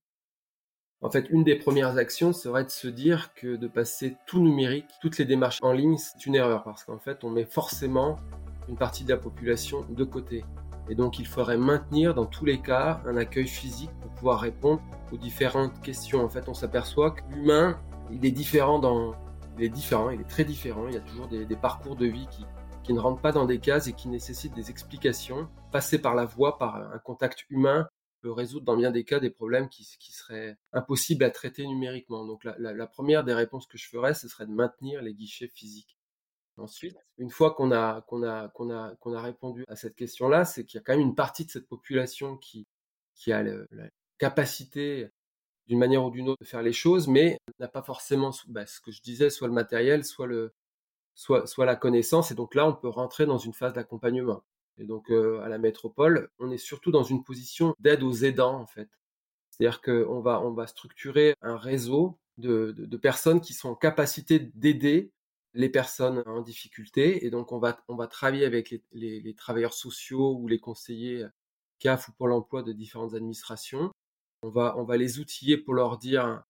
En 1.03 1.09
fait, 1.09 1.27
une 1.31 1.43
des 1.43 1.55
premières 1.55 1.97
actions 1.97 2.31
serait 2.31 2.63
de 2.63 2.69
se 2.69 2.87
dire 2.87 3.33
que 3.33 3.55
de 3.55 3.67
passer 3.67 4.17
tout 4.27 4.39
numérique, 4.39 4.85
toutes 5.01 5.17
les 5.17 5.25
démarches 5.25 5.57
en 5.63 5.73
ligne, 5.73 5.97
c'est 5.97 6.27
une 6.27 6.35
erreur 6.35 6.63
parce 6.63 6.83
qu'en 6.83 6.99
fait, 6.99 7.23
on 7.23 7.31
met 7.31 7.45
forcément 7.45 8.19
une 8.67 8.77
partie 8.77 9.03
de 9.03 9.09
la 9.09 9.17
population 9.17 9.85
de 9.89 10.03
côté. 10.03 10.43
Et 10.89 10.95
donc, 10.95 11.19
il 11.19 11.27
faudrait 11.27 11.57
maintenir 11.57 12.13
dans 12.13 12.25
tous 12.25 12.45
les 12.45 12.61
cas 12.61 13.01
un 13.05 13.15
accueil 13.17 13.47
physique 13.47 13.91
pour 14.01 14.11
pouvoir 14.11 14.39
répondre 14.39 14.81
aux 15.11 15.17
différentes 15.17 15.79
questions. 15.81 16.23
En 16.23 16.29
fait, 16.29 16.49
on 16.49 16.53
s'aperçoit 16.53 17.11
que 17.11 17.21
l'humain, 17.31 17.79
il 18.11 18.25
est 18.25 18.31
différent 18.31 18.79
dans, 18.79 19.15
il 19.57 19.63
est 19.63 19.69
différent, 19.69 20.09
il 20.09 20.21
est 20.21 20.29
très 20.29 20.43
différent. 20.43 20.87
Il 20.87 20.95
y 20.95 20.97
a 20.97 21.01
toujours 21.01 21.27
des, 21.27 21.45
parcours 21.55 21.95
de 21.95 22.05
vie 22.05 22.27
qui, 22.31 22.45
qui 22.83 22.93
ne 22.93 22.99
rentrent 22.99 23.21
pas 23.21 23.31
dans 23.31 23.45
des 23.45 23.59
cases 23.59 23.87
et 23.87 23.93
qui 23.93 24.09
nécessitent 24.09 24.55
des 24.55 24.69
explications. 24.69 25.47
Passer 25.71 25.99
par 25.99 26.15
la 26.15 26.25
voie, 26.25 26.57
par 26.57 26.75
un 26.75 26.99
contact 26.99 27.45
humain, 27.49 27.87
peut 28.21 28.31
résoudre 28.31 28.65
dans 28.65 28.77
bien 28.77 28.91
des 28.91 29.03
cas 29.03 29.19
des 29.19 29.29
problèmes 29.29 29.67
qui, 29.67 29.83
seraient 29.83 30.57
impossibles 30.73 31.23
à 31.23 31.31
traiter 31.31 31.65
numériquement. 31.65 32.25
Donc 32.25 32.43
la, 32.43 32.87
première 32.87 33.23
des 33.23 33.33
réponses 33.33 33.67
que 33.67 33.77
je 33.77 33.89
ferais, 33.89 34.13
ce 34.13 34.27
serait 34.27 34.45
de 34.45 34.51
maintenir 34.51 35.01
les 35.01 35.13
guichets 35.13 35.49
physiques. 35.53 35.97
Ensuite, 36.57 36.97
une 37.17 37.29
fois 37.29 37.53
qu'on 37.53 37.71
a, 37.71 38.03
a, 38.11 38.51
a, 38.51 39.15
a 39.15 39.21
répondu 39.21 39.63
à 39.67 39.75
cette 39.75 39.95
question-là, 39.95 40.45
c'est 40.45 40.65
qu'il 40.65 40.77
y 40.77 40.81
a 40.81 40.83
quand 40.83 40.93
même 40.93 41.07
une 41.07 41.15
partie 41.15 41.45
de 41.45 41.49
cette 41.49 41.67
population 41.67 42.37
qui, 42.37 42.67
qui 43.15 43.31
a 43.31 43.41
la 43.43 43.89
capacité 44.17 45.09
d'une 45.67 45.79
manière 45.79 46.03
ou 46.03 46.11
d'une 46.11 46.29
autre 46.29 46.41
de 46.41 46.47
faire 46.47 46.61
les 46.61 46.73
choses, 46.73 47.07
mais 47.07 47.39
n'a 47.59 47.67
pas 47.67 47.81
forcément 47.81 48.31
bah, 48.47 48.65
ce 48.65 48.81
que 48.81 48.91
je 48.91 49.01
disais, 49.01 49.29
soit 49.29 49.47
le 49.47 49.53
matériel, 49.53 50.03
soit, 50.03 50.27
le, 50.27 50.53
soit, 51.15 51.47
soit 51.47 51.65
la 51.65 51.75
connaissance. 51.75 52.31
Et 52.31 52.35
donc 52.35 52.55
là, 52.55 52.67
on 52.67 52.73
peut 52.73 52.89
rentrer 52.89 53.25
dans 53.25 53.37
une 53.37 53.53
phase 53.53 53.73
d'accompagnement. 53.73 54.43
Et 54.77 54.85
donc 54.85 55.11
à 55.11 55.47
la 55.47 55.57
métropole, 55.57 56.29
on 56.39 56.49
est 56.51 56.57
surtout 56.57 56.91
dans 56.91 57.03
une 57.03 57.23
position 57.23 57.75
d'aide 57.79 58.03
aux 58.03 58.13
aidants 58.13 58.59
en 58.59 58.65
fait. 58.65 58.89
C'est-à-dire 59.49 59.81
qu'on 59.81 60.21
va, 60.21 60.41
on 60.41 60.51
va 60.53 60.65
structurer 60.65 61.35
un 61.41 61.57
réseau 61.57 62.17
de, 62.37 62.73
de, 62.75 62.97
personnes 62.97 63.41
qui 63.41 63.53
sont 63.53 63.69
en 63.69 63.75
capacité 63.75 64.39
d'aider 64.39 65.11
les 65.53 65.69
personnes 65.69 66.23
en 66.25 66.41
difficulté. 66.41 67.25
Et 67.25 67.29
donc 67.29 67.51
on 67.51 67.59
va, 67.59 67.83
on 67.87 67.95
va 67.95 68.07
travailler 68.07 68.45
avec 68.45 68.69
les, 68.69 68.83
les, 68.91 69.19
les 69.21 69.33
travailleurs 69.35 69.73
sociaux 69.73 70.35
ou 70.35 70.47
les 70.47 70.59
conseillers 70.59 71.25
CAF 71.79 72.07
ou 72.09 72.13
Pôle 72.13 72.31
emploi 72.31 72.63
de 72.63 72.73
différentes 72.73 73.13
administrations. 73.13 73.91
On 74.43 74.49
va, 74.49 74.75
on 74.77 74.83
va 74.83 74.97
les 74.97 75.19
outiller 75.19 75.57
pour 75.57 75.73
leur 75.73 75.97
dire 75.97 76.43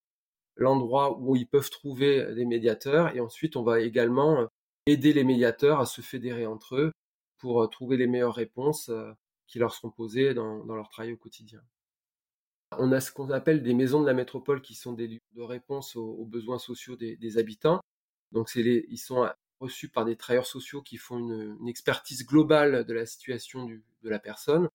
l'endroit 0.55 1.17
où 1.20 1.36
ils 1.36 1.48
peuvent 1.48 1.70
trouver 1.70 2.34
des 2.36 2.46
médiateurs. 2.46 3.15
Et 3.15 3.20
ensuite, 3.20 3.55
on 3.55 3.63
va 3.63 3.79
également 3.79 4.48
aider 4.86 5.13
les 5.13 5.24
médiateurs 5.24 5.79
à 5.79 5.86
se 5.86 6.01
fédérer 6.01 6.46
entre 6.46 6.75
eux 6.75 6.91
pour 7.38 7.70
trouver 7.70 7.98
les 7.98 8.08
meilleures 8.08 8.36
réponses 8.36 8.91
qui 9.48 9.60
leur 9.60 9.74
seront 9.74 9.91
posées 9.91 10.34
dans, 10.34 10.63
leur 10.63 10.89
travail 10.89 11.13
au 11.13 11.17
quotidien. 11.17 11.62
On 12.77 12.93
a 12.93 13.01
ce 13.01 13.12
qu'on 13.12 13.29
appelle 13.31 13.63
des 13.63 13.74
maisons 13.74 14.01
de 14.01 14.05
la 14.05 14.13
métropole 14.13 14.62
qui 14.62 14.75
sont 14.75 14.93
des 14.93 15.08
lieux 15.08 15.20
de 15.34 15.41
réponse 15.41 15.98
aux, 15.98 16.25
besoins 16.25 16.60
sociaux 16.60 16.96
des, 16.96 17.38
habitants. 17.38 17.80
Donc 18.31 18.53
les, 18.55 18.85
ils 18.89 18.97
sont 18.97 19.29
reçus 19.59 19.89
par 19.89 20.05
des 20.05 20.15
travailleurs 20.15 20.45
sociaux 20.45 20.81
qui 20.81 20.97
font 20.97 21.17
une, 21.17 21.67
expertise 21.67 22.25
globale 22.25 22.85
de 22.85 22.93
la 22.93 23.05
situation 23.05 23.65
de 23.65 24.09
la 24.09 24.19
personne. 24.19 24.69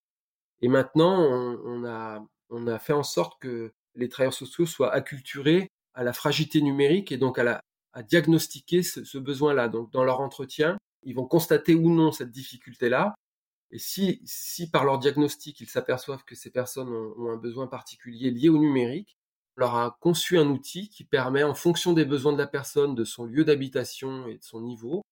Et 0.62 0.68
maintenant, 0.68 1.18
on, 1.64 1.84
a, 1.84 2.25
on 2.50 2.66
a 2.66 2.78
fait 2.78 2.92
en 2.92 3.02
sorte 3.02 3.40
que 3.40 3.72
les 3.94 4.08
travailleurs 4.08 4.34
sociaux 4.34 4.66
soient 4.66 4.92
acculturés 4.92 5.70
à 5.94 6.04
la 6.04 6.12
fragilité 6.12 6.60
numérique 6.60 7.12
et 7.12 7.18
donc 7.18 7.38
à, 7.38 7.44
la, 7.44 7.60
à 7.92 8.02
diagnostiquer 8.02 8.82
ce, 8.82 9.04
ce 9.04 9.18
besoin-là. 9.18 9.68
Donc 9.68 9.90
dans 9.92 10.04
leur 10.04 10.20
entretien, 10.20 10.78
ils 11.02 11.14
vont 11.14 11.26
constater 11.26 11.75
ou 11.75 11.90
non 11.90 12.12
cette 12.12 12.30
difficulté-là. 12.30 13.14
Et 13.70 13.78
si, 13.78 14.20
si 14.25 14.70
par 14.70 14.84
leur 14.84 14.98
diagnostic, 14.98 15.60
ils 15.60 15.68
s'aperçoivent 15.68 16.25
que 16.25 16.34
ces 16.34 16.50
personnes 16.50 16.88
ont, 16.88 17.30
un 17.30 17.36
besoin 17.36 17.66
particulier 17.66 18.30
lié 18.30 18.48
au 18.48 18.58
numérique, 18.58 19.15
on 19.15 19.15
leur 19.56 19.75
a 19.75 19.96
conçu 20.00 20.38
un 20.38 20.48
outil 20.48 20.88
qui 20.88 21.04
permet, 21.04 21.42
en 21.42 21.54
fonction 21.54 21.92
des 21.92 22.04
besoins 22.04 22.32
de 22.32 22.38
la 22.38 22.46
personne, 22.46 22.94
de 22.94 23.04
son 23.04 23.25
lieu 23.25 23.44
d'habitation 23.44 24.26
et 24.28 24.38
de 24.38 24.44
son 24.44 24.60
niveau, 24.60 25.02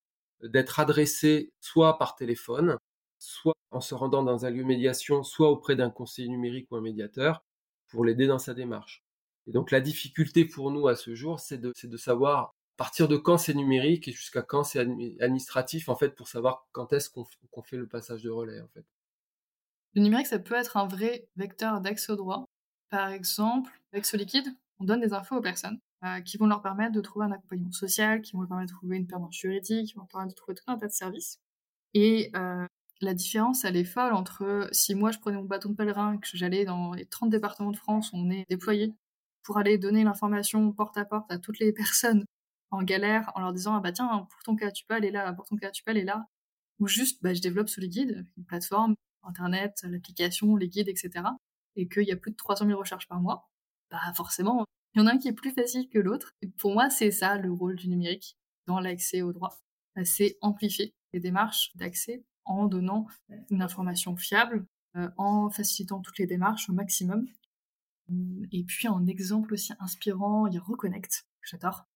d'être 0.42 0.80
adressé 0.80 1.52
soit 1.60 1.98
par 1.98 2.14
téléphone, 2.14 2.76
soit 3.18 3.54
en 3.70 3.80
se 3.80 3.94
rendant 3.94 4.22
dans 4.22 4.44
un 4.44 4.50
lieu 4.50 4.62
de 4.62 4.68
médiation, 4.68 5.22
soit 5.22 5.50
auprès 5.50 5.76
d'un 5.76 5.90
conseiller 5.90 6.28
numérique 6.28 6.70
ou 6.70 6.76
un 6.76 6.82
médiateur, 6.82 7.42
pour 7.88 8.04
l'aider 8.04 8.26
dans 8.26 8.38
sa 8.38 8.54
démarche. 8.54 9.02
Et 9.46 9.52
donc 9.52 9.70
la 9.70 9.80
difficulté 9.80 10.44
pour 10.44 10.70
nous 10.70 10.88
à 10.88 10.96
ce 10.96 11.14
jour, 11.14 11.40
c'est 11.40 11.58
de, 11.58 11.72
de 11.82 11.96
savoir 11.96 12.54
partir 12.76 13.08
de 13.08 13.16
quand 13.16 13.38
c'est 13.38 13.54
numérique 13.54 14.08
et 14.08 14.12
jusqu'à 14.12 14.42
quand 14.42 14.64
c'est 14.64 14.80
administratif, 14.80 15.88
en 15.88 15.96
fait, 15.96 16.10
pour 16.10 16.28
savoir 16.28 16.66
quand 16.72 16.92
est-ce 16.92 17.08
qu'on 17.10 17.62
fait 17.62 17.76
le 17.76 17.86
passage 17.86 18.22
de 18.22 18.30
relais, 18.30 18.60
en 18.60 18.68
fait. 18.68 18.84
Le 19.94 20.02
numérique, 20.02 20.26
ça 20.26 20.40
peut 20.40 20.56
être 20.56 20.76
un 20.76 20.88
vrai 20.88 21.28
vecteur 21.36 21.80
d'accès 21.80 22.12
au 22.12 22.16
droit. 22.16 22.44
Par 22.94 23.08
exemple, 23.08 23.72
avec 23.92 24.06
ce 24.06 24.16
liquide, 24.16 24.46
on 24.78 24.84
donne 24.84 25.00
des 25.00 25.14
infos 25.14 25.34
aux 25.34 25.40
personnes 25.40 25.80
euh, 26.04 26.20
qui 26.20 26.36
vont 26.36 26.46
leur 26.46 26.62
permettre 26.62 26.92
de 26.92 27.00
trouver 27.00 27.26
un 27.26 27.32
accompagnement 27.32 27.72
social, 27.72 28.22
qui 28.22 28.34
vont 28.34 28.42
leur 28.42 28.48
permettre 28.50 28.72
de 28.72 28.76
trouver 28.76 28.96
une 28.98 29.08
permanence 29.08 29.34
juridique, 29.34 29.88
qui 29.88 29.94
vont 29.94 30.02
leur 30.02 30.08
permettre 30.08 30.30
de 30.30 30.36
trouver 30.36 30.54
tout 30.54 30.62
un 30.68 30.78
tas 30.78 30.86
de 30.86 30.92
services. 30.92 31.40
Et 31.92 32.30
euh, 32.36 32.64
la 33.00 33.14
différence, 33.14 33.64
elle 33.64 33.76
est 33.76 33.84
folle 33.84 34.12
entre 34.12 34.68
si 34.70 34.94
moi 34.94 35.10
je 35.10 35.18
prenais 35.18 35.38
mon 35.38 35.42
bâton 35.42 35.70
de 35.70 35.74
pèlerin, 35.74 36.18
que 36.18 36.28
j'allais 36.34 36.64
dans 36.64 36.92
les 36.92 37.04
30 37.04 37.30
départements 37.30 37.72
de 37.72 37.76
France 37.76 38.12
où 38.12 38.16
on 38.16 38.30
est 38.30 38.44
déployé 38.48 38.94
pour 39.42 39.58
aller 39.58 39.76
donner 39.76 40.04
l'information 40.04 40.70
porte 40.70 40.96
à 40.96 41.04
porte 41.04 41.32
à 41.32 41.38
toutes 41.38 41.58
les 41.58 41.72
personnes 41.72 42.24
en 42.70 42.84
galère 42.84 43.32
en 43.34 43.40
leur 43.40 43.52
disant 43.52 43.74
ah 43.74 43.80
bah 43.80 43.90
tiens 43.90 44.06
pour 44.30 44.42
ton 44.44 44.54
cas 44.54 44.70
tu 44.70 44.84
peux 44.86 44.94
aller 44.94 45.10
là 45.10 45.32
pour 45.32 45.46
ton 45.46 45.56
cas 45.56 45.72
tu 45.72 45.82
peux 45.82 45.90
aller 45.90 46.04
là 46.04 46.28
ou 46.78 46.86
juste 46.86 47.20
bah, 47.24 47.34
je 47.34 47.40
développe 47.42 47.68
sous 47.68 47.80
les 47.80 47.88
guides 47.88 48.24
une 48.36 48.44
plateforme 48.44 48.94
internet 49.24 49.84
l'application 49.84 50.54
les 50.56 50.68
guides 50.68 50.88
etc 50.88 51.24
et 51.76 51.88
qu'il 51.88 52.04
y 52.04 52.12
a 52.12 52.16
plus 52.16 52.30
de 52.30 52.36
300 52.36 52.66
000 52.66 52.78
recherches 52.78 53.08
par 53.08 53.20
mois 53.20 53.48
bah 53.90 54.00
forcément 54.14 54.64
il 54.94 55.00
y 55.00 55.02
en 55.02 55.06
a 55.06 55.12
un 55.12 55.18
qui 55.18 55.28
est 55.28 55.32
plus 55.32 55.50
facile 55.50 55.88
que 55.88 55.98
l'autre. 55.98 56.34
Pour 56.58 56.72
moi 56.72 56.90
c'est 56.90 57.10
ça 57.10 57.36
le 57.36 57.52
rôle 57.52 57.76
du 57.76 57.88
numérique 57.88 58.36
dans 58.66 58.80
l'accès 58.80 59.22
au 59.22 59.32
droit 59.32 59.56
c'est 60.04 60.36
amplifier 60.40 60.94
les 61.12 61.20
démarches 61.20 61.70
d'accès 61.76 62.24
en 62.44 62.66
donnant 62.66 63.06
une 63.50 63.62
information 63.62 64.16
fiable 64.16 64.66
euh, 64.96 65.08
en 65.16 65.50
facilitant 65.50 66.00
toutes 66.00 66.18
les 66.18 66.26
démarches 66.26 66.68
au 66.68 66.72
maximum. 66.72 67.26
Et 68.52 68.64
puis 68.64 68.86
un 68.86 69.06
exemple 69.06 69.54
aussi 69.54 69.72
inspirant 69.80 70.46
il 70.46 70.54
y 70.54 70.58
a 70.58 70.60
Reconnect 70.60 71.24
j'adore. 71.44 71.86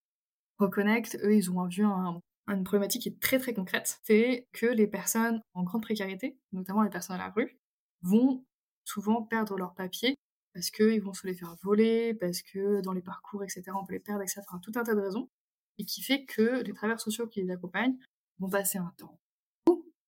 Reconnect, 0.58 1.18
eux, 1.22 1.34
ils 1.34 1.50
ont 1.50 1.66
vu 1.66 1.84
une 1.84 2.64
problématique 2.64 3.02
qui 3.02 3.08
est 3.10 3.20
très 3.20 3.38
très 3.38 3.54
concrète, 3.54 4.00
c'est 4.04 4.48
que 4.52 4.66
les 4.66 4.86
personnes 4.86 5.40
en 5.54 5.62
grande 5.62 5.82
précarité, 5.82 6.38
notamment 6.52 6.82
les 6.82 6.90
personnes 6.90 7.16
à 7.16 7.18
la 7.18 7.30
rue, 7.30 7.58
vont 8.02 8.44
souvent 8.88 9.22
perdre 9.22 9.56
leurs 9.56 9.74
papiers 9.74 10.16
parce 10.54 10.70
qu'ils 10.70 11.00
vont 11.00 11.12
se 11.12 11.26
les 11.26 11.34
faire 11.34 11.56
voler, 11.62 12.14
parce 12.14 12.42
que 12.42 12.80
dans 12.80 12.92
les 12.92 13.02
parcours, 13.02 13.44
etc., 13.44 13.62
on 13.80 13.84
peut 13.84 13.92
les 13.92 14.00
perdre, 14.00 14.22
etc., 14.22 14.42
tout 14.60 14.72
un 14.74 14.82
tas 14.82 14.94
de 14.94 15.00
raisons, 15.00 15.28
et 15.76 15.84
qui 15.84 16.02
fait 16.02 16.24
que 16.24 16.62
les 16.62 16.72
travailleurs 16.72 17.00
sociaux 17.00 17.28
qui 17.28 17.42
les 17.42 17.50
accompagnent 17.52 17.96
vont 18.40 18.48
passer 18.48 18.78
un 18.78 18.92
temps 18.96 19.20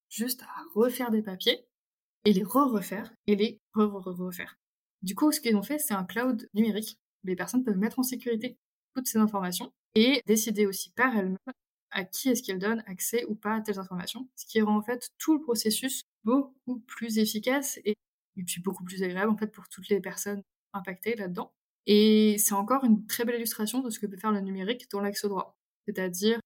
juste 0.08 0.42
à 0.42 0.64
refaire 0.75 1.12
des 1.12 1.22
papiers, 1.22 1.64
et 2.25 2.32
les 2.32 2.42
re-refaire, 2.42 3.14
et 3.26 3.37
les 3.37 3.60
re-re-refaire. 3.75 4.58
Du 5.02 5.14
coup, 5.14 5.30
ce 5.32 5.40
qu'ils 5.40 5.56
ont 5.56 5.62
fait, 5.62 5.78
c'est 5.78 5.94
un 5.94 6.04
cloud 6.04 6.49
numérique. 6.52 6.99
Les 7.22 7.37
personnes 7.37 7.64
peuvent 7.64 7.78
mettre 7.78 8.00
en 8.00 8.02
sécurité 8.02 8.58
toutes 8.94 9.06
ces 9.06 9.18
informations 9.18 9.72
et 9.94 10.20
décider 10.26 10.66
aussi 10.66 10.90
par 10.90 11.16
elle-même 11.16 11.38
à 11.92 12.04
qui 12.04 12.28
est-ce 12.28 12.42
qu'elle 12.42 12.58
donne 12.58 12.82
accès 12.87 13.25
ou 13.26 13.34
pas 13.34 13.54
à 13.54 13.60
telles 13.60 13.78
informations, 13.78 14.28
ce 14.37 14.46
qui 14.46 14.60
rend 14.60 14.76
en 14.76 14.82
fait 14.82 15.10
tout 15.18 15.34
le 15.34 15.40
processus 15.40 16.02
beaucoup 16.25 16.80
plus 16.87 17.18
efficace 17.18 17.78
et, 17.84 17.94
puis 18.37 18.60
beaucoup 18.60 18.84
plus 18.84 19.02
agréable 19.02 19.30
en 19.30 19.37
fait 19.37 19.49
pour 19.49 19.68
toutes 19.68 19.88
les 19.88 20.00
personnes 20.00 20.42
impactées 20.72 21.16
là-dedans. 21.16 21.52
Et 21.87 22.37
c'est 22.38 22.54
encore 22.54 22.84
une 22.84 23.06
très 23.06 23.25
belle 23.25 23.37
illustration 23.37 23.80
de 23.80 23.90
ce 23.90 23.99
que 23.99 24.06
peut 24.06 24.16
faire 24.16 24.32
le 24.32 24.40
numérique 24.40 24.88
dans 24.90 25.02
au 25.02 25.28
droit, 25.28 25.58
c'est-à-dire 25.87 26.40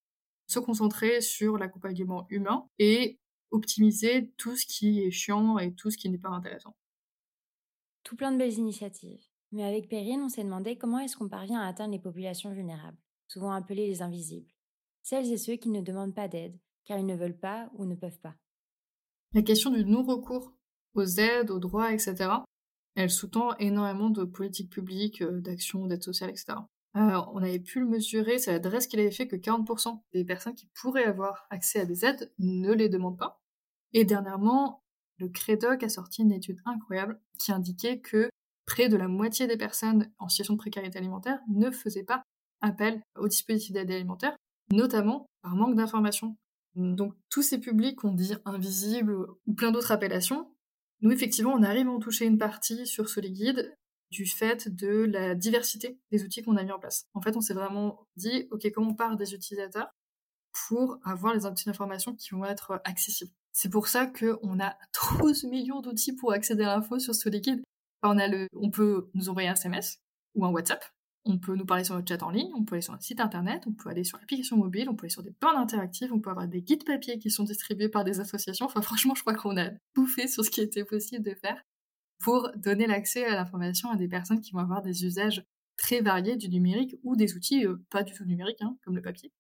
se 0.47 0.59
concentrer 0.59 1.21
sur 1.21 1.59
l'accompagnement 1.59 2.27
humain 2.31 2.69
et 2.79 3.19
optimiser 3.51 4.33
tout 4.37 4.57
ce 4.57 4.67
qui 4.67 5.01
est 5.01 5.11
chiant 5.11 5.59
et 5.59 5.75
tout 5.75 5.91
ce 5.91 5.97
qui 5.97 6.09
n'est 6.11 6.19
pas 6.19 6.31
intéressant. 6.31 6.77
Tout 8.03 8.17
plein 8.17 8.33
de 8.33 8.39
belles 8.39 8.59
initiatives. 8.59 9.23
Mais 9.53 9.65
avec 9.65 9.89
Perrine, 9.89 10.23
on 10.23 10.29
s'est 10.29 10.45
demandé 10.45 10.77
comment 10.77 10.99
est-ce 10.99 11.17
qu'on 11.17 11.29
parvient 11.29 11.61
à 11.61 11.69
atteindre 11.69 11.93
les 11.93 12.01
populations 12.01 12.53
vulnérables, 12.53 12.99
souvent 13.29 13.53
appelées 13.53 13.87
les 13.87 14.03
invisibles. 14.03 14.51
Celles 15.03 15.33
et 15.33 15.39
ceux 15.39 15.57
qui 15.57 15.71
ne 15.71 15.81
demandent 15.81 16.15
pas 16.15 16.29
d'aide, 16.29 16.59
car 16.85 16.99
ils 16.99 17.07
ne 17.07 17.17
veulent 17.17 17.39
pas 17.39 17.71
ou 17.75 17.85
ne 17.85 17.95
peuvent 17.95 18.19
pas. 18.19 18.35
La 19.33 19.43
question 19.43 19.71
du 19.71 19.85
non-recours 19.85 20.53
aux 20.95 21.05
aides, 21.05 21.51
aux 21.51 21.59
droits, 21.59 21.93
etc., 21.93 22.31
elle 22.97 23.11
sous-tend 23.11 23.57
énormément 23.59 24.11
de 24.11 24.25
politiques 24.25 24.71
publiques, 24.71 25.23
euh, 25.23 25.41
d'actions, 25.41 25.87
d'aide 25.87 26.03
sociale, 26.03 26.31
etc. 26.31 26.59
on 26.95 27.43
avait 27.43 27.59
pu 27.59 27.81
le 27.81 27.87
mesurer, 27.87 28.39
c'est 28.39 28.53
l'adresse 28.53 28.87
qu'il 28.87 29.01
avait 29.01 29.11
fait 29.11 29.27
que 29.27 29.37
40% 29.37 30.01
des 30.13 30.25
personnes 30.25 30.55
qui 30.55 30.69
pourraient 30.81 31.05
avoir 31.05 31.47
accès 31.51 31.81
à 31.81 31.87
des 31.87 32.05
aides 32.05 32.33
ne 32.39 32.73
les 32.73 32.89
demandent 32.89 33.19
pas. 33.19 33.41
Et 33.93 34.05
dernièrement, 34.05 34.85
le 35.19 35.29
CREDOC 35.29 35.83
a 35.83 35.89
sorti 35.89 36.23
une 36.23 36.33
étude 36.33 36.61
incroyable 36.65 37.21
qui 37.39 37.53
indiquait 37.53 38.01
que 38.01 38.31
près 38.67 38.89
de 38.89 38.97
la 38.97 39.09
moitié 39.09 39.47
des 39.47 39.57
personnes 39.57 40.11
en 40.19 40.29
situation 40.29 40.55
de 40.55 40.59
précarité 40.59 40.99
alimentaire 40.99 41.41
ne 41.49 41.71
faisaient 41.71 42.05
pas 42.05 42.23
appel 42.61 43.03
au 43.17 43.29
dispositif 43.29 43.73
d'aide 43.73 43.91
alimentaire, 43.91 44.37
notamment 44.73 45.27
par 45.43 45.55
manque 45.55 45.77
d'information. 45.77 46.37
Donc 46.75 47.15
tous 47.31 47.43
ces 47.43 47.59
publics 47.59 47.97
qu'on 47.97 48.13
dit 48.13 48.35
invisibles 48.45 49.15
ou 49.47 49.55
plein 49.55 49.71
d'autres 49.71 49.93
appellations, 49.93 50.54
nous 51.01 51.11
effectivement 51.11 51.53
on 51.53 51.63
arrive 51.63 51.89
à 51.89 51.91
en 51.91 51.99
toucher 51.99 52.27
une 52.27 52.39
partie 52.39 52.87
sur 52.87 53.09
ce 53.09 53.21
du 54.11 54.27
fait 54.27 54.69
de 54.69 55.05
la 55.05 55.35
diversité 55.35 55.99
des 56.13 56.25
outils 56.25 56.43
qu'on 56.43 56.57
a 56.57 56.63
mis 56.63 56.73
en 56.73 56.79
place. 56.79 57.07
En 57.15 57.21
fait 57.21 57.37
on 57.37 57.41
s'est 57.41 57.55
vraiment 57.55 58.07
dit 58.17 58.49
ok 58.51 58.71
comment 58.73 58.91
on 58.91 58.95
part 58.95 59.17
des 59.17 59.35
utilisateurs 59.35 59.89
pour 60.69 60.99
avoir 61.05 61.35
les 61.35 61.47
outils 61.47 61.65
d'information 61.65 62.15
qui 62.15 62.31
vont 62.31 62.45
être 62.45 62.81
accessibles? 62.85 63.33
C'est 63.53 63.71
pour 63.71 63.89
ça 63.89 64.07
qu'on 64.07 64.61
a 64.61 64.77
12 65.21 65.45
millions 65.45 65.81
d'outils 65.81 66.15
pour 66.15 66.33
accéder 66.33 66.63
à 66.65 66.77
l'info 66.77 66.99
sur 66.99 67.15
ce 67.15 67.29
liquide 67.29 67.63
on, 68.05 68.19
a 68.19 68.29
le, 68.29 68.49
on 68.55 68.71
peut 68.71 69.09
nous 69.15 69.29
envoyer 69.29 69.49
un 69.49 69.55
SMS 69.55 69.99
ou 70.35 70.45
un 70.45 70.51
WhatsApp. 70.51 70.85
On 71.27 71.39
peut 71.39 71.57
nous 71.57 71.65
parler 71.65 71.85
sur 71.85 71.95
notre 71.95 72.07
chat 72.07 72.23
en 72.23 72.31
ligne, 72.31 72.51
on 72.55 72.65
peut 72.65 72.75
aller 72.75 72.83
sur 72.83 72.93
un 72.93 73.01
site 73.01 73.19
internet, 73.19 73.65
on 73.67 73.73
peut 73.73 73.89
aller 73.89 74.05
sur 74.05 74.19
l'application 74.19 74.59
mobile, 74.59 74.89
on 74.91 74.95
peut 74.95 75.05
aller 75.05 75.11
sur 75.11 75.23
des 75.23 75.35
bornes 75.41 75.57
interactives, 75.57 76.13
on 76.13 76.21
peut 76.21 76.31
avoir 76.31 76.47
des 76.47 76.61
guides 76.61 76.85
papier 76.85 77.19
qui 77.19 77.31
sont 77.31 77.45
distribués 77.45 77.89
par 77.89 78.05
des 78.05 78.21
associations. 78.21 78.67
Enfin, 78.67 78.83
franchement, 78.83 79.15
je 79.15 79.23
crois 79.23 79.35
qu'on 79.35 79.57
a 79.57 79.71
bouffé 79.95 80.29
sur 80.29 80.45
ce 80.45 80.51
qui 80.51 80.61
était 80.61 80.85
possible 80.85 81.25
de 81.25 81.35
faire 81.35 81.63
pour 82.19 82.51
donner 82.57 82.87
l'accès 82.87 83.25
à 83.25 83.35
l'information 83.35 83.91
à 83.91 83.97
des 83.97 84.09
personnes 84.09 84.41
qui 84.41 84.53
vont 84.53 84.59
avoir 84.59 84.83
des 84.83 85.05
usages 85.05 85.45
très 85.77 86.01
variés 86.01 86.37
du 86.37 86.49
numérique 86.49 86.97
ou 87.03 87.17
des 87.17 87.35
outils 87.37 87.67
euh, 87.67 87.77
pas 87.91 88.03
du 88.03 88.13
tout 88.13 88.25
numériques, 88.25 88.63
hein, 88.63 88.77
comme 88.85 88.95
le 88.95 89.03
papier. 89.03 89.33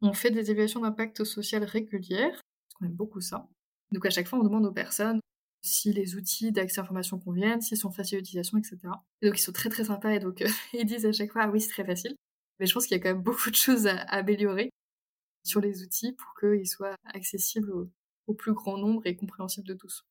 On 0.00 0.12
fait 0.12 0.30
des 0.30 0.50
évaluations 0.50 0.80
d'impact 0.80 1.24
social 1.24 1.64
régulières, 1.64 2.30
parce 2.30 2.74
qu'on 2.74 2.86
aime 2.86 2.94
beaucoup 2.94 3.20
ça. 3.20 3.48
Donc 3.92 4.06
à 4.06 4.10
chaque 4.10 4.28
fois, 4.28 4.38
on 4.38 4.44
demande 4.44 4.66
aux 4.66 4.72
personnes 4.72 5.20
si 5.62 5.92
les 5.92 6.14
outils 6.14 6.52
d'accès 6.52 6.80
à 6.80 6.82
l'information 6.82 7.18
conviennent, 7.18 7.60
s'ils 7.60 7.76
sont 7.76 7.90
faciles 7.90 8.18
d'utilisation, 8.18 8.58
etc. 8.58 8.78
Et 9.22 9.26
donc 9.26 9.38
ils 9.38 9.42
sont 9.42 9.52
très 9.52 9.68
très 9.68 9.84
sympas 9.84 10.10
et 10.10 10.18
donc 10.20 10.44
ils 10.72 10.84
disent 10.84 11.06
à 11.06 11.12
chaque 11.12 11.32
fois 11.32 11.42
ah 11.44 11.50
oui 11.50 11.60
c'est 11.60 11.70
très 11.70 11.84
facile. 11.84 12.16
Mais 12.58 12.66
je 12.66 12.74
pense 12.74 12.86
qu'il 12.86 12.96
y 12.96 13.00
a 13.00 13.02
quand 13.02 13.14
même 13.14 13.22
beaucoup 13.22 13.50
de 13.50 13.56
choses 13.56 13.86
à 13.86 13.96
améliorer 13.96 14.70
sur 15.44 15.60
les 15.60 15.82
outils 15.82 16.12
pour 16.12 16.34
qu'ils 16.38 16.68
soient 16.68 16.96
accessibles 17.04 17.72
au, 18.26 18.34
plus 18.34 18.52
grand 18.52 18.76
nombre 18.76 19.06
et 19.06 19.16
compréhensibles 19.16 19.66
de 19.66 19.74
tous. 19.74 20.04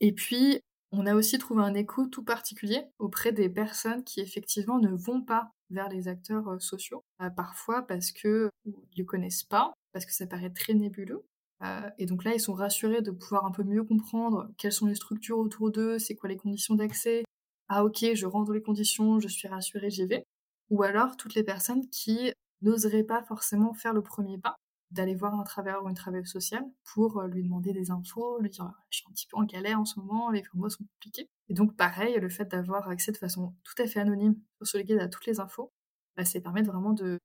Et 0.00 0.12
puis 0.12 0.60
on 0.90 1.06
a 1.06 1.14
aussi 1.14 1.38
trouvé 1.38 1.62
un 1.62 1.74
écho 1.74 2.06
tout 2.06 2.24
particulier 2.24 2.82
auprès 2.98 3.32
des 3.32 3.48
personnes 3.48 4.02
qui 4.04 4.20
effectivement 4.20 4.78
ne 4.78 4.90
vont 4.90 5.22
pas 5.22 5.52
vers 5.70 5.88
les 5.88 6.08
acteurs 6.08 6.48
euh, 6.48 6.58
sociaux, 6.58 7.04
euh, 7.20 7.30
parfois 7.30 7.86
parce 7.86 8.10
que 8.10 8.50
ne 8.64 9.04
connaissent 9.04 9.44
pas, 9.44 9.74
parce 9.92 10.06
que 10.06 10.12
ça 10.12 10.26
paraît 10.26 10.50
très 10.50 10.74
nébuleux, 10.74 11.24
euh, 11.62 11.90
et 11.98 12.06
donc 12.06 12.24
là, 12.24 12.34
ils 12.34 12.40
sont 12.40 12.52
rassurés 12.52 13.02
de 13.02 13.10
pouvoir 13.10 13.44
un 13.44 13.50
peu 13.50 13.64
mieux 13.64 13.84
comprendre 13.84 14.48
quelles 14.58 14.72
sont 14.72 14.86
les 14.86 14.94
structures 14.94 15.38
autour 15.38 15.70
d'eux, 15.70 15.98
c'est 15.98 16.14
quoi 16.14 16.28
les 16.28 16.36
conditions 16.36 16.74
d'accès. 16.74 17.24
Ah 17.68 17.84
ok, 17.84 18.04
je 18.14 18.26
rentre 18.26 18.52
les 18.52 18.62
conditions, 18.62 19.20
je 19.20 19.28
suis 19.28 19.48
rassuré, 19.48 19.90
j'y 19.90 20.06
vais. 20.06 20.24
Ou 20.70 20.82
alors 20.82 21.16
toutes 21.16 21.34
les 21.34 21.42
personnes 21.42 21.88
qui 21.90 22.32
n'oseraient 22.62 23.04
pas 23.04 23.22
forcément 23.22 23.74
faire 23.74 23.92
le 23.92 24.02
premier 24.02 24.38
pas, 24.38 24.56
d'aller 24.90 25.14
voir 25.14 25.34
un 25.38 25.44
travailleur 25.44 25.84
ou 25.84 25.88
une 25.88 25.94
travailleuse 25.94 26.30
sociale 26.30 26.64
pour 26.94 27.18
euh, 27.18 27.26
lui 27.26 27.42
demander 27.42 27.72
des 27.72 27.90
infos, 27.90 28.40
lui 28.40 28.50
dire 28.50 28.72
je 28.90 28.98
suis 28.98 29.06
un 29.08 29.12
petit 29.12 29.26
peu 29.26 29.36
en 29.36 29.44
galère 29.44 29.80
en 29.80 29.84
ce 29.84 29.98
moment, 30.00 30.30
les 30.30 30.42
formats 30.44 30.70
sont 30.70 30.84
compliqués. 30.84 31.28
Et 31.48 31.54
donc 31.54 31.76
pareil, 31.76 32.18
le 32.18 32.28
fait 32.28 32.46
d'avoir 32.46 32.88
accès 32.88 33.12
de 33.12 33.16
façon 33.18 33.54
tout 33.64 33.82
à 33.82 33.86
fait 33.86 34.00
anonyme 34.00 34.36
sur 34.58 34.66
ce 34.66 34.78
guide 34.78 34.98
à 35.00 35.08
toutes 35.08 35.26
les 35.26 35.40
infos, 35.40 35.72
bah, 36.16 36.24
ça 36.24 36.40
permet 36.40 36.62
vraiment 36.62 36.92
de 36.92 37.18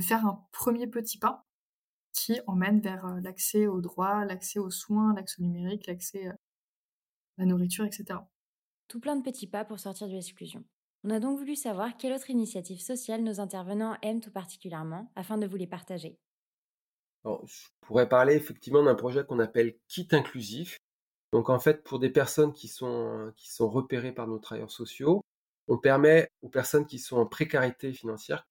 faire 0.00 0.26
un 0.26 0.44
premier 0.52 0.88
petit 0.88 1.18
pas 1.18 1.44
qui 2.14 2.40
emmène 2.46 2.80
vers 2.80 3.04
euh, 3.04 3.20
l'accès 3.20 3.66
aux 3.66 3.82
droits, 3.82 4.24
l'accès 4.24 4.58
aux 4.58 4.70
soins, 4.70 5.14
l'accès 5.14 5.42
au 5.42 5.44
numérique, 5.44 5.86
l'accès 5.86 6.28
euh, 6.28 6.32
à 6.32 7.42
la 7.42 7.46
nourriture, 7.46 7.84
etc. 7.84 8.20
Tout 8.88 9.00
plein 9.00 9.16
de 9.16 9.22
petits 9.22 9.48
pas 9.48 9.64
pour 9.64 9.78
sortir 9.78 10.08
de 10.08 10.12
l'exclusion. 10.12 10.64
On 11.02 11.10
a 11.10 11.20
donc 11.20 11.38
voulu 11.38 11.56
savoir 11.56 11.96
quelle 11.98 12.14
autre 12.14 12.30
initiative 12.30 12.80
sociale 12.80 13.22
nos 13.22 13.40
intervenants 13.40 13.98
aiment 14.00 14.20
tout 14.20 14.30
particulièrement 14.30 15.10
afin 15.16 15.36
de 15.36 15.46
vous 15.46 15.56
les 15.56 15.66
partager. 15.66 16.18
je 17.24 17.66
pourrais 17.82 18.08
parler 18.08 18.34
effectivement 18.34 18.82
d'un 18.82 18.94
projet 18.94 19.24
qu'on 19.24 19.40
appelle 19.40 19.76
Kit 19.88 20.08
Inclusif, 20.12 20.78
Donc 21.32 21.50
en 21.50 21.58
fait, 21.58 21.82
pour 21.82 21.98
des 21.98 22.10
personnes 22.10 22.54
qui 22.54 22.68
sont, 22.68 23.32
qui 23.36 23.52
sont 23.52 23.68
repérées 23.68 24.12
par 24.12 24.28
nos 24.28 24.38
travailleurs 24.38 24.70
sociaux, 24.70 25.20
on 25.68 25.78
permet 25.78 26.30
aux 26.42 26.48
personnes 26.48 26.86
qui 26.86 26.98
sont 26.98 27.16
en 27.16 27.26
précarité 27.26 27.92
financière 27.92 28.46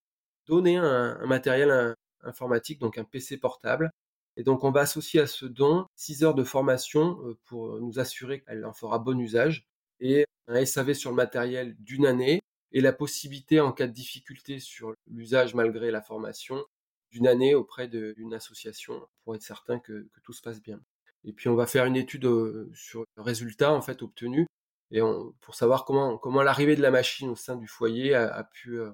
donner 0.45 0.77
un, 0.77 1.25
matériel 1.25 1.95
informatique, 2.23 2.79
donc 2.79 2.97
un 2.97 3.03
PC 3.03 3.37
portable. 3.37 3.91
Et 4.37 4.43
donc 4.43 4.63
on 4.63 4.71
va 4.71 4.81
associer 4.81 5.19
à 5.21 5.27
ce 5.27 5.45
don 5.45 5.85
6 5.95 6.23
heures 6.23 6.35
de 6.35 6.43
formation 6.43 7.19
euh, 7.23 7.37
pour 7.45 7.79
nous 7.79 7.99
assurer 7.99 8.41
qu'elle 8.41 8.65
en 8.65 8.73
fera 8.73 8.99
bon 8.99 9.19
usage 9.19 9.67
et 9.99 10.25
un 10.47 10.65
SAV 10.65 10.93
sur 10.93 11.11
le 11.11 11.15
matériel 11.15 11.75
d'une 11.79 12.05
année 12.05 12.41
et 12.71 12.81
la 12.81 12.93
possibilité 12.93 13.59
en 13.59 13.71
cas 13.71 13.87
de 13.87 13.93
difficulté 13.93 14.59
sur 14.59 14.93
l'usage 15.07 15.53
malgré 15.53 15.91
la 15.91 16.01
formation 16.01 16.65
d'une 17.11 17.27
année 17.27 17.53
auprès 17.53 17.87
d'une 17.87 18.33
association 18.33 19.07
pour 19.23 19.35
être 19.35 19.43
certain 19.43 19.79
que, 19.79 20.09
tout 20.23 20.33
se 20.33 20.41
passe 20.41 20.61
bien. 20.61 20.81
Et 21.23 21.31
puis 21.31 21.47
on 21.47 21.55
va 21.55 21.67
faire 21.67 21.85
une 21.85 21.95
étude 21.95 22.25
euh, 22.25 22.71
sur 22.73 23.05
le 23.15 23.21
résultat 23.21 23.71
en 23.71 23.81
fait 23.81 24.01
obtenu 24.01 24.47
et 24.93 25.01
pour 25.41 25.55
savoir 25.55 25.85
comment, 25.85 26.19
comment 26.19 26.43
l'arrivée 26.43 26.75
de 26.75 26.81
la 26.81 26.91
machine 26.91 27.29
au 27.29 27.35
sein 27.35 27.55
du 27.55 27.67
foyer 27.67 28.13
a, 28.13 28.43
pu, 28.43 28.79
euh, 28.79 28.91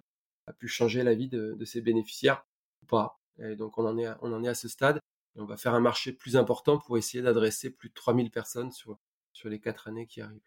a 0.48 0.54
pu 0.54 0.70
changer 0.70 1.04
la 1.04 1.14
vie 1.14 1.28
de, 1.28 1.66
ses 1.66 1.82
bénéficiaires 1.82 2.46
ou 2.84 2.86
pas. 2.86 3.19
Et 3.42 3.56
donc 3.56 3.78
on 3.78 3.86
en 3.86 3.98
est 3.98 4.48
à, 4.48 4.54
ce 4.56 4.68
stade 4.68 5.00
et 5.36 5.40
on 5.40 5.46
va 5.46 5.58
faire 5.58 5.74
un 5.74 5.80
marché 5.80 6.12
plus 6.12 6.36
important 6.36 6.78
pour 6.78 6.98
essayer 6.98 7.24
d'adresser 7.24 7.70
plus 7.70 7.90
de 7.90 7.94
3000 7.94 8.32
personnes 8.32 8.72
sur, 8.72 9.00
les 9.46 9.60
quatre 9.60 9.88
années 9.88 10.06
qui 10.06 10.22
arrivent. 10.22 10.42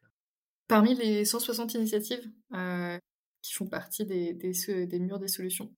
Parmi 0.68 0.94
les 0.94 1.25
160 1.25 1.75
initiatives 1.75 2.30
euh, 2.54 2.99
qui 3.40 3.54
font 3.54 3.66
partie 3.66 4.04
des 4.04 4.99
murs 5.00 5.18
des 5.18 5.28
solutions, 5.28 5.75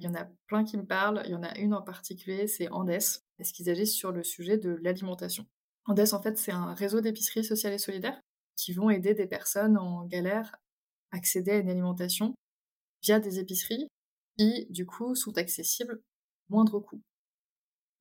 il 0.00 0.04
y 0.04 0.08
en 0.08 0.14
a 0.14 0.26
plein 0.46 0.64
qui 0.64 0.78
me 0.78 0.86
parlent. 0.86 1.22
Il 1.26 1.30
y 1.30 1.34
en 1.34 1.42
a 1.42 1.56
une 1.58 1.74
en 1.74 1.82
particulier, 1.82 2.46
c'est 2.46 2.70
Andes, 2.70 3.20
parce 3.36 3.52
qu'ils 3.52 3.68
agissent 3.68 3.94
sur 3.94 4.12
le 4.12 4.24
sujet 4.24 4.56
de 4.56 4.70
l'alimentation. 4.82 5.46
Andes, 5.84 6.12
en 6.12 6.22
fait, 6.22 6.38
c'est 6.38 6.52
un 6.52 6.72
réseau 6.72 7.02
d'épiceries 7.02 7.44
sociales 7.44 7.74
et 7.74 7.78
solidaires 7.78 8.18
qui 8.56 8.72
vont 8.72 8.88
aider 8.88 9.12
des 9.12 9.26
personnes 9.26 9.76
en 9.76 10.06
galère 10.06 10.56
à 11.12 11.18
accéder 11.18 11.50
à 11.50 11.58
une 11.58 11.68
alimentation 11.68 12.34
via 13.02 13.20
des 13.20 13.40
épiceries 13.40 13.88
qui, 14.38 14.66
du 14.70 14.86
coup, 14.86 15.14
sont 15.14 15.36
accessibles 15.36 16.00
moindre 16.50 16.80
coût. 16.80 17.00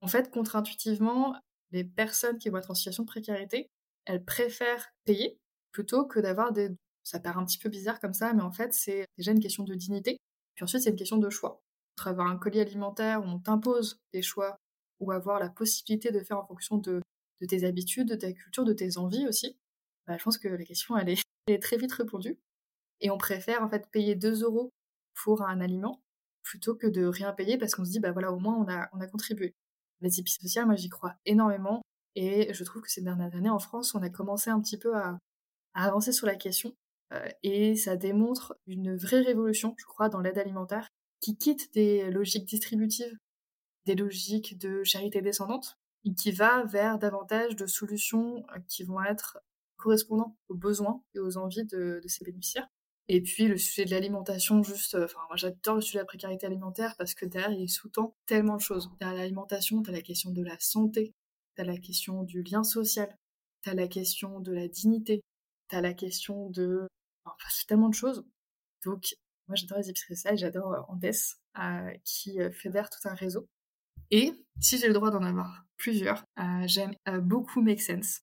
En 0.01 0.07
fait, 0.07 0.31
contre-intuitivement, 0.31 1.35
les 1.71 1.83
personnes 1.83 2.37
qui 2.37 2.49
vont 2.49 2.57
être 2.57 2.71
en 2.71 2.75
situation 2.75 3.03
de 3.03 3.07
précarité, 3.07 3.69
elles 4.05 4.23
préfèrent 4.23 4.89
payer 5.05 5.37
plutôt 5.71 6.05
que 6.05 6.19
d'avoir 6.19 6.51
des... 6.51 6.69
Ça 7.03 7.19
paraît 7.19 7.39
un 7.39 7.45
petit 7.45 7.57
peu 7.57 7.69
bizarre 7.69 7.99
comme 7.99 8.13
ça, 8.13 8.33
mais 8.33 8.41
en 8.41 8.51
fait, 8.51 8.73
c'est 8.73 9.05
déjà 9.17 9.31
une 9.31 9.39
question 9.39 9.63
de 9.63 9.73
dignité. 9.75 10.17
Puis 10.55 10.63
ensuite, 10.63 10.83
c'est 10.83 10.89
une 10.89 10.95
question 10.95 11.17
de 11.17 11.29
choix 11.29 11.61
avoir 12.07 12.27
un 12.27 12.37
colis 12.37 12.59
alimentaire 12.59 13.21
où 13.21 13.25
on 13.25 13.39
t'impose 13.39 13.99
des 14.13 14.21
choix 14.21 14.57
ou 14.99 15.11
avoir 15.11 15.39
la 15.39 15.49
possibilité 15.49 16.11
de 16.11 16.19
faire 16.21 16.37
en 16.37 16.45
fonction 16.45 16.77
de, 16.77 17.01
tes 17.47 17.63
habitudes, 17.63 18.09
de 18.09 18.15
ta 18.15 18.31
culture, 18.31 18.65
de 18.65 18.73
tes 18.73 18.97
envies 18.97 19.27
aussi, 19.27 19.57
bah, 20.07 20.17
je 20.17 20.23
pense 20.23 20.37
que 20.37 20.47
la 20.47 20.63
question 20.63 20.95
est, 21.47 21.61
très 21.61 21.77
vite 21.77 21.93
répondue. 21.93 22.37
Et 23.01 23.09
on 23.11 23.17
préfère 23.17 23.63
en 23.63 23.69
fait 23.69 23.89
payer 23.91 24.15
2 24.15 24.43
euros 24.43 24.71
pour 25.23 25.41
un 25.41 25.61
aliment 25.61 26.01
plutôt 26.43 26.75
que 26.75 26.87
de 26.87 27.05
rien 27.05 27.33
payer 27.33 27.57
parce 27.57 27.75
qu'on 27.75 27.85
se 27.85 27.91
dit 27.91 27.99
bah 27.99 28.11
voilà 28.11 28.31
au 28.31 28.39
moins 28.39 28.55
on 28.55 28.69
a, 28.69 28.89
on 28.93 29.01
a 29.01 29.07
contribué. 29.07 29.55
Les 30.01 30.19
épiceries 30.19 30.47
sociales, 30.47 30.65
moi 30.65 30.75
j'y 30.75 30.89
crois 30.89 31.15
énormément 31.25 31.81
et 32.15 32.53
je 32.53 32.63
trouve 32.63 32.81
que 32.81 32.91
ces 32.91 33.01
dernières 33.01 33.35
années 33.35 33.49
en 33.49 33.59
France 33.59 33.95
on 33.95 34.01
a 34.01 34.09
commencé 34.09 34.49
un 34.49 34.59
petit 34.61 34.77
peu 34.77 34.95
à, 34.95 35.19
avancer 35.73 36.11
sur 36.11 36.27
la 36.27 36.35
question 36.35 36.73
euh, 37.13 37.27
et 37.43 37.75
ça 37.75 37.95
démontre 37.95 38.57
une 38.67 38.95
vraie 38.95 39.21
révolution 39.21 39.75
je 39.77 39.85
crois 39.85 40.09
dans 40.09 40.19
l'aide 40.19 40.37
alimentaire 40.37 40.89
qui 41.21 41.37
quitte 41.37 41.73
des 41.73 42.09
logiques 42.11 42.47
distributives, 42.47 43.17
des 43.85 43.95
logiques 43.95 44.57
de 44.57 44.83
charité 44.83 45.21
descendante, 45.21 45.77
et 46.05 46.13
qui 46.13 46.31
va 46.31 46.63
vers 46.63 46.97
davantage 46.97 47.55
de 47.55 47.65
solutions 47.65 48.45
euh, 48.55 48.59
qui 48.67 48.83
vont 48.83 49.03
être 49.03 49.39
correspondant 49.77 50.37
aux 50.47 50.55
besoins 50.55 51.03
et 51.13 51.19
aux 51.19 51.37
envies 51.37 51.65
de 51.65 52.01
ces 52.07 52.23
bénéficiaires. 52.23 52.67
Et 53.11 53.21
puis 53.21 53.47
le 53.47 53.57
sujet 53.57 53.85
de 53.85 53.91
l'alimentation, 53.91 54.61
juste, 54.61 54.93
euh, 54.93 55.05
enfin 55.05 55.19
moi 55.27 55.35
j'adore 55.35 55.75
le 55.75 55.81
sujet 55.81 55.97
de 55.97 56.03
la 56.03 56.05
précarité 56.05 56.45
alimentaire 56.45 56.95
parce 56.95 57.15
que 57.15 57.25
derrière 57.25 57.51
il 57.51 57.67
sous-tend 57.67 58.15
tellement 58.27 58.55
de 58.55 58.61
choses. 58.61 58.91
Derrière 58.99 59.17
l'alimentation, 59.17 59.81
t'as 59.81 59.91
la 59.91 60.03
question 60.03 60.29
de 60.29 60.43
la 60.43 60.55
santé, 60.59 61.15
t'as 61.55 61.63
la 61.63 61.77
question 61.77 62.21
du 62.21 62.43
lien 62.43 62.63
social, 62.63 63.09
t'as 63.63 63.73
la 63.73 63.87
question 63.87 64.39
de 64.39 64.51
la 64.51 64.67
dignité, 64.67 65.23
t'as 65.69 65.81
la 65.81 65.95
question 65.95 66.51
de, 66.51 66.87
enfin 67.25 67.49
c'est 67.49 67.65
tellement 67.65 67.89
de 67.89 67.95
choses. 67.95 68.23
Donc 68.85 69.15
moi, 69.47 69.55
j'adore 69.55 69.79
les 69.79 69.89
épiceries 69.89 70.15
sociales, 70.15 70.37
j'adore 70.37 70.73
euh, 70.73 70.81
Andes, 70.87 71.11
euh, 71.57 71.91
qui 72.05 72.37
fédère 72.51 72.91
tout 72.91 73.07
un 73.07 73.15
réseau. 73.15 73.47
Et 74.11 74.33
si 74.59 74.77
j'ai 74.77 74.87
le 74.87 74.93
droit 74.93 75.09
d'en 75.09 75.23
avoir 75.23 75.65
plusieurs, 75.77 76.23
j'aime 76.65 76.93
beaucoup 77.21 77.61
Make 77.61 77.81
Sense. 77.81 78.21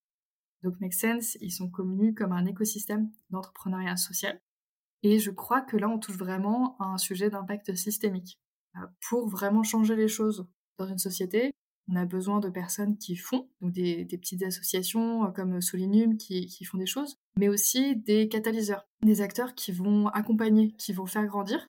Donc 0.62 0.78
Make 0.80 0.94
Sense, 0.94 1.36
ils 1.40 1.50
sont 1.50 1.68
connus 1.68 2.14
comme 2.14 2.32
un 2.32 2.46
écosystème 2.46 3.10
d'entrepreneuriat 3.30 3.96
social. 3.96 4.40
Et 5.02 5.18
je 5.18 5.30
crois 5.30 5.60
que 5.60 5.76
là, 5.76 5.88
on 5.88 5.98
touche 5.98 6.16
vraiment 6.16 6.76
à 6.78 6.86
un 6.86 6.98
sujet 6.98 7.30
d'impact 7.30 7.74
systémique. 7.74 8.38
pour 9.08 9.28
vraiment 9.28 9.62
changer 9.62 9.96
les 9.96 10.08
choses 10.08 10.46
dans 10.78 10.86
une 10.86 10.98
société, 10.98 11.52
on 11.88 11.96
a 11.96 12.04
besoin 12.04 12.40
de 12.40 12.50
personnes 12.50 12.98
qui 12.98 13.16
font, 13.16 13.48
donc 13.60 13.72
des, 13.72 14.04
petites 14.04 14.42
associations 14.42 15.32
comme 15.32 15.60
Solinum 15.60 16.16
qui, 16.16 16.46
qui, 16.46 16.64
font 16.64 16.78
des 16.78 16.86
choses, 16.86 17.16
mais 17.38 17.48
aussi 17.48 17.96
des 17.96 18.28
catalyseurs, 18.28 18.86
des 19.02 19.20
acteurs 19.20 19.54
qui 19.54 19.72
vont 19.72 20.08
accompagner, 20.08 20.72
qui 20.72 20.92
vont 20.92 21.06
faire 21.06 21.24
grandir, 21.26 21.66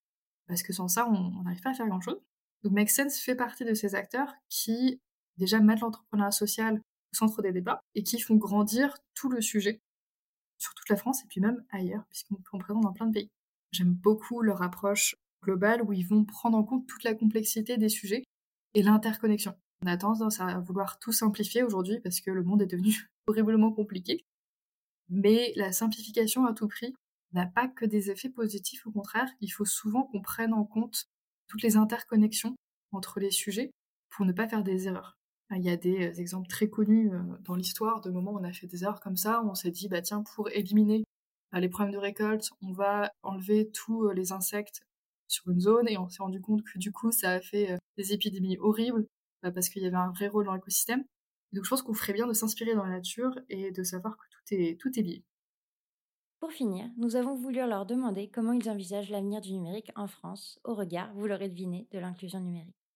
parce 0.47 0.63
que 0.63 0.73
sans 0.73 0.87
ça, 0.87 1.07
on 1.07 1.43
n'arrive 1.43 1.61
pas 1.61 1.71
à 1.71 1.73
faire 1.73 1.87
grand-chose. 1.87 2.19
Donc 2.63 2.73
Make 2.73 2.89
Sense 2.89 3.19
fait 3.19 3.35
partie 3.35 3.65
de 3.65 3.73
ces 3.73 3.95
acteurs 3.95 4.33
qui 4.49 4.99
déjà 5.37 5.59
mettent 5.59 5.81
l'entrepreneuriat 5.81 6.31
social 6.31 6.75
au 6.77 7.15
centre 7.15 7.41
des 7.41 7.51
débats 7.51 7.81
et 7.93 8.03
qui 8.03 8.19
font 8.19 8.35
grandir 8.35 8.97
tout 9.13 9.29
le 9.29 9.41
sujet 9.41 9.81
sur 10.57 10.73
toute 10.73 10.89
la 10.89 10.95
France 10.95 11.23
et 11.23 11.27
puis 11.27 11.41
même 11.41 11.63
ailleurs, 11.69 12.05
puisqu'on 12.09 12.57
présente 12.59 12.83
dans 12.83 12.93
plein 12.93 13.07
de 13.07 13.13
pays. 13.13 13.29
J'aime 13.71 13.93
beaucoup 13.93 14.41
leur 14.41 14.61
approche 14.61 15.15
globale 15.43 15.81
où 15.83 15.93
ils 15.93 16.07
vont 16.07 16.25
prendre 16.25 16.57
en 16.57 16.63
compte 16.63 16.87
toute 16.87 17.03
la 17.03 17.13
complexité 17.13 17.77
des 17.77 17.89
sujets 17.89 18.23
et 18.73 18.81
l'interconnexion. 18.81 19.55
On 19.83 19.87
a 19.87 19.97
tendance 19.97 20.39
à 20.39 20.59
vouloir 20.59 20.99
tout 20.99 21.11
simplifier 21.11 21.63
aujourd'hui 21.63 21.99
parce 21.99 22.21
que 22.21 22.31
le 22.31 22.43
monde 22.43 22.61
est 22.61 22.67
devenu 22.67 23.09
horriblement 23.27 23.71
compliqué. 23.71 24.23
Mais 25.09 25.53
la 25.55 25.71
simplification 25.71 26.45
à 26.45 26.53
tout 26.53 26.67
prix 26.67 26.93
n'a 27.33 27.45
pas 27.45 27.67
que 27.67 27.85
des 27.85 28.09
effets 28.09 28.29
positifs, 28.29 28.87
au 28.87 28.91
contraire, 28.91 29.29
il 29.41 29.49
faut 29.49 29.65
souvent 29.65 30.03
qu'on 30.03 30.21
prenne 30.21 30.53
en 30.53 30.65
compte 30.65 31.05
toutes 31.47 31.61
les 31.61 31.77
interconnexions 31.77 32.55
entre 32.91 33.19
les 33.19 33.31
sujets 33.31 33.71
pour 34.09 34.25
ne 34.25 34.31
pas 34.31 34.47
faire 34.47 34.63
des 34.63 34.87
erreurs. 34.87 35.16
Il 35.55 35.63
y 35.63 35.69
a 35.69 35.77
des 35.77 36.07
euh, 36.07 36.13
exemples 36.19 36.47
très 36.47 36.69
connus 36.69 37.13
euh, 37.13 37.19
dans 37.41 37.55
l'histoire 37.55 38.01
de 38.01 38.09
moments 38.09 38.33
où 38.33 38.39
on 38.39 38.43
a 38.43 38.51
fait 38.51 38.67
des 38.67 38.83
erreurs 38.83 38.99
comme 38.99 39.15
ça, 39.15 39.41
où 39.43 39.49
on 39.49 39.55
s'est 39.55 39.71
dit, 39.71 39.87
bah 39.87 40.01
tiens, 40.01 40.23
pour 40.35 40.49
éliminer 40.49 41.03
euh, 41.53 41.59
les 41.59 41.69
problèmes 41.69 41.93
de 41.93 41.97
récolte, 41.97 42.49
on 42.61 42.73
va 42.73 43.11
enlever 43.23 43.69
tous 43.71 44.09
les 44.09 44.33
insectes 44.33 44.81
sur 45.27 45.49
une 45.49 45.61
zone 45.61 45.87
et 45.87 45.97
on 45.97 46.09
s'est 46.09 46.23
rendu 46.23 46.41
compte 46.41 46.63
que 46.63 46.77
du 46.77 46.91
coup 46.91 47.11
ça 47.11 47.31
a 47.31 47.41
fait 47.41 47.77
des 47.97 48.13
épidémies 48.13 48.57
horribles 48.59 49.05
bah, 49.43 49.51
parce 49.51 49.67
qu'il 49.69 49.83
y 49.83 49.85
avait 49.85 49.97
un 49.97 50.11
vrai 50.11 50.27
rôle 50.27 50.45
dans 50.45 50.53
l'écosystème. 50.53 51.03
Donc 51.53 51.63
je 51.65 51.69
pense 51.69 51.81
qu'on 51.81 51.93
ferait 51.93 52.13
bien 52.13 52.27
de 52.27 52.33
s'inspirer 52.33 52.75
dans 52.75 52.83
la 52.83 52.91
nature 52.91 53.37
et 53.49 53.71
de 53.71 53.83
savoir 53.83 54.17
que 54.17 54.23
tout 54.29 54.53
est, 54.53 54.79
tout 54.79 54.99
est 54.99 55.03
lié. 55.03 55.23
Pour 56.39 56.51
finir, 56.51 56.89
nous 56.97 57.15
avons 57.15 57.35
voulu 57.35 57.57
leur 57.57 57.85
demander 57.85 58.29
comment 58.29 58.53
ils 58.53 58.69
envisagent 58.69 59.09
l'avenir 59.09 59.41
du 59.41 59.53
numérique 59.53 59.91
en 59.95 60.07
France, 60.07 60.59
au 60.63 60.75
regard, 60.75 61.13
vous 61.13 61.25
l'aurez 61.25 61.49
deviné, 61.49 61.87
de 61.91 61.99
l'inclusion 61.99 62.39
numérique. 62.39 62.86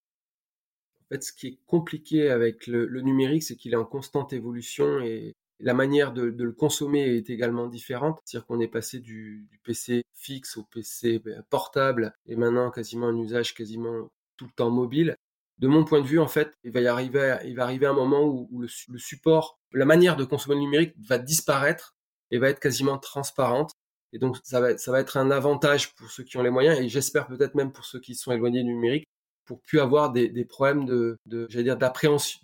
Fait, 1.12 1.22
ce 1.22 1.32
qui 1.32 1.46
est 1.48 1.58
compliqué 1.66 2.30
avec 2.30 2.66
le, 2.66 3.00
numérique, 3.00 3.42
c'est 3.42 3.56
qu'il 3.56 3.72
est 3.72 3.76
en 3.76 3.84
constante 3.84 4.32
évolution 4.32 5.00
et 5.00 5.34
la 5.60 5.74
manière 5.74 6.12
de, 6.12 6.22
le 6.24 6.52
consommer 6.52 7.02
est 7.16 7.30
également 7.30 7.68
différente. 7.68 8.20
C'est-à-dire 8.24 8.46
qu'on 8.46 8.60
est 8.60 8.68
passé 8.68 8.98
du, 8.98 9.46
du, 9.50 9.58
PC 9.58 10.02
fixe 10.14 10.56
au 10.56 10.64
PC 10.64 11.18
ben, 11.18 11.44
portable 11.50 12.14
et 12.26 12.36
maintenant 12.36 12.70
quasiment 12.70 13.08
un 13.08 13.16
usage 13.16 13.54
quasiment 13.54 14.08
tout 14.36 14.46
le 14.46 14.52
temps 14.56 14.70
mobile 14.70 15.16
de 15.62 15.68
mon 15.68 15.84
point 15.84 16.00
de 16.00 16.06
vue, 16.06 16.18
en 16.18 16.26
fait, 16.26 16.58
il 16.64 16.72
va 16.72 16.80
y 16.80 16.88
arriver, 16.88 17.38
il 17.44 17.54
va 17.54 17.62
arriver 17.62 17.86
un 17.86 17.92
moment 17.92 18.24
où, 18.24 18.60
le, 18.60 18.98
support, 18.98 19.60
la 19.72 19.84
manière 19.84 20.16
de 20.16 20.24
consommer 20.24 20.56
le 20.56 20.62
numérique 20.62 20.94
va 20.98 21.18
disparaître 21.18 21.94
et 22.32 22.38
va 22.38 22.48
être 22.48 22.58
quasiment 22.58 22.98
transparente. 22.98 23.70
Et 24.12 24.18
donc, 24.18 24.38
ça 24.42 24.60
va, 24.60 24.76
ça 24.76 24.90
va 24.90 25.00
être 25.00 25.16
un 25.16 25.30
avantage 25.30 25.94
pour 25.94 26.10
ceux 26.10 26.24
qui 26.24 26.36
ont 26.36 26.42
les 26.42 26.50
moyens 26.50 26.78
et 26.80 26.88
j'espère 26.88 27.28
peut-être 27.28 27.54
même 27.54 27.72
pour 27.72 27.84
ceux 27.84 28.00
qui 28.00 28.16
sont 28.16 28.32
éloignés 28.32 28.64
du 28.64 28.70
numérique 28.70 29.06
pour 29.44 29.60
plus 29.62 29.80
avoir 29.80 30.12
des, 30.12 30.44
problèmes 30.44 30.84
de, 30.84 31.18
j'allais 31.48 31.64
dire, 31.64 31.76
d'appréhension, 31.76 32.38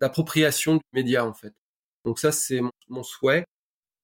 d'appropriation 0.00 0.76
du 0.76 0.82
média, 0.92 1.24
en 1.26 1.34
fait. 1.34 1.54
Donc 2.04 2.18
ça, 2.18 2.32
c'est 2.32 2.60
mon 2.88 3.02
souhait. 3.02 3.44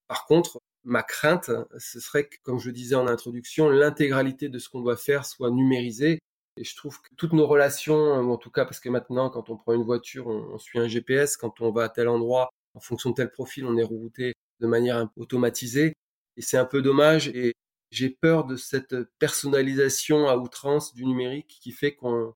Par 0.09 0.27
contre, 0.27 0.61
ma 0.85 1.03
crainte, 1.03 1.51
ce 1.79 2.01
serait 2.01 2.29
que, 2.29 2.37
comme 2.43 2.59
je 2.59 2.71
disais 2.71 2.95
en 2.95 3.07
introduction, 3.07 3.69
l'intégralité 3.69 4.49
de 4.49 4.59
ce 4.59 4.69
qu'on 4.69 4.81
doit 4.81 4.97
faire 4.97 5.27
soit 5.27 5.51
numérisée 5.51 6.21
et 6.57 6.65
je 6.65 6.77
trouve 6.77 7.01
que 7.01 7.09
toutes 7.17 7.33
nos 7.33 7.47
relations, 7.47 7.97
en 7.97 8.37
tout 8.37 8.51
cas 8.51 8.65
parce 8.65 8.81
que 8.81 8.89
maintenant, 8.89 9.31
quand 9.31 9.49
on 9.51 9.57
prend 9.57 9.73
une 9.73 9.83
voiture, 9.83 10.27
on, 10.27 10.59
suit 10.59 10.79
un 10.79 10.89
GPS, 10.89 11.37
quand 11.37 11.61
on 11.61 11.71
va 11.71 11.85
à 11.85 11.89
tel 11.89 12.09
endroit, 12.09 12.51
en 12.75 12.81
fonction 12.81 13.11
de 13.11 13.15
tel 13.15 13.31
profil, 13.31 13.65
on 13.67 13.77
est 13.77 13.83
routé 13.83 14.35
de 14.61 14.67
manière 14.67 15.09
automatisée. 15.17 15.95
Et 16.37 16.43
c'est 16.43 16.59
un 16.59 16.65
peu 16.65 16.83
dommage. 16.83 17.29
J'ai 17.91 18.11
peur 18.11 18.45
de 18.45 18.57
cette 18.57 18.95
personnalisation 19.19 20.29
à 20.29 20.37
outrance 20.37 20.95
du 20.95 21.05
numérique 21.05 21.59
qui 21.61 21.73
fait 21.73 21.95
qu'on 21.95 22.35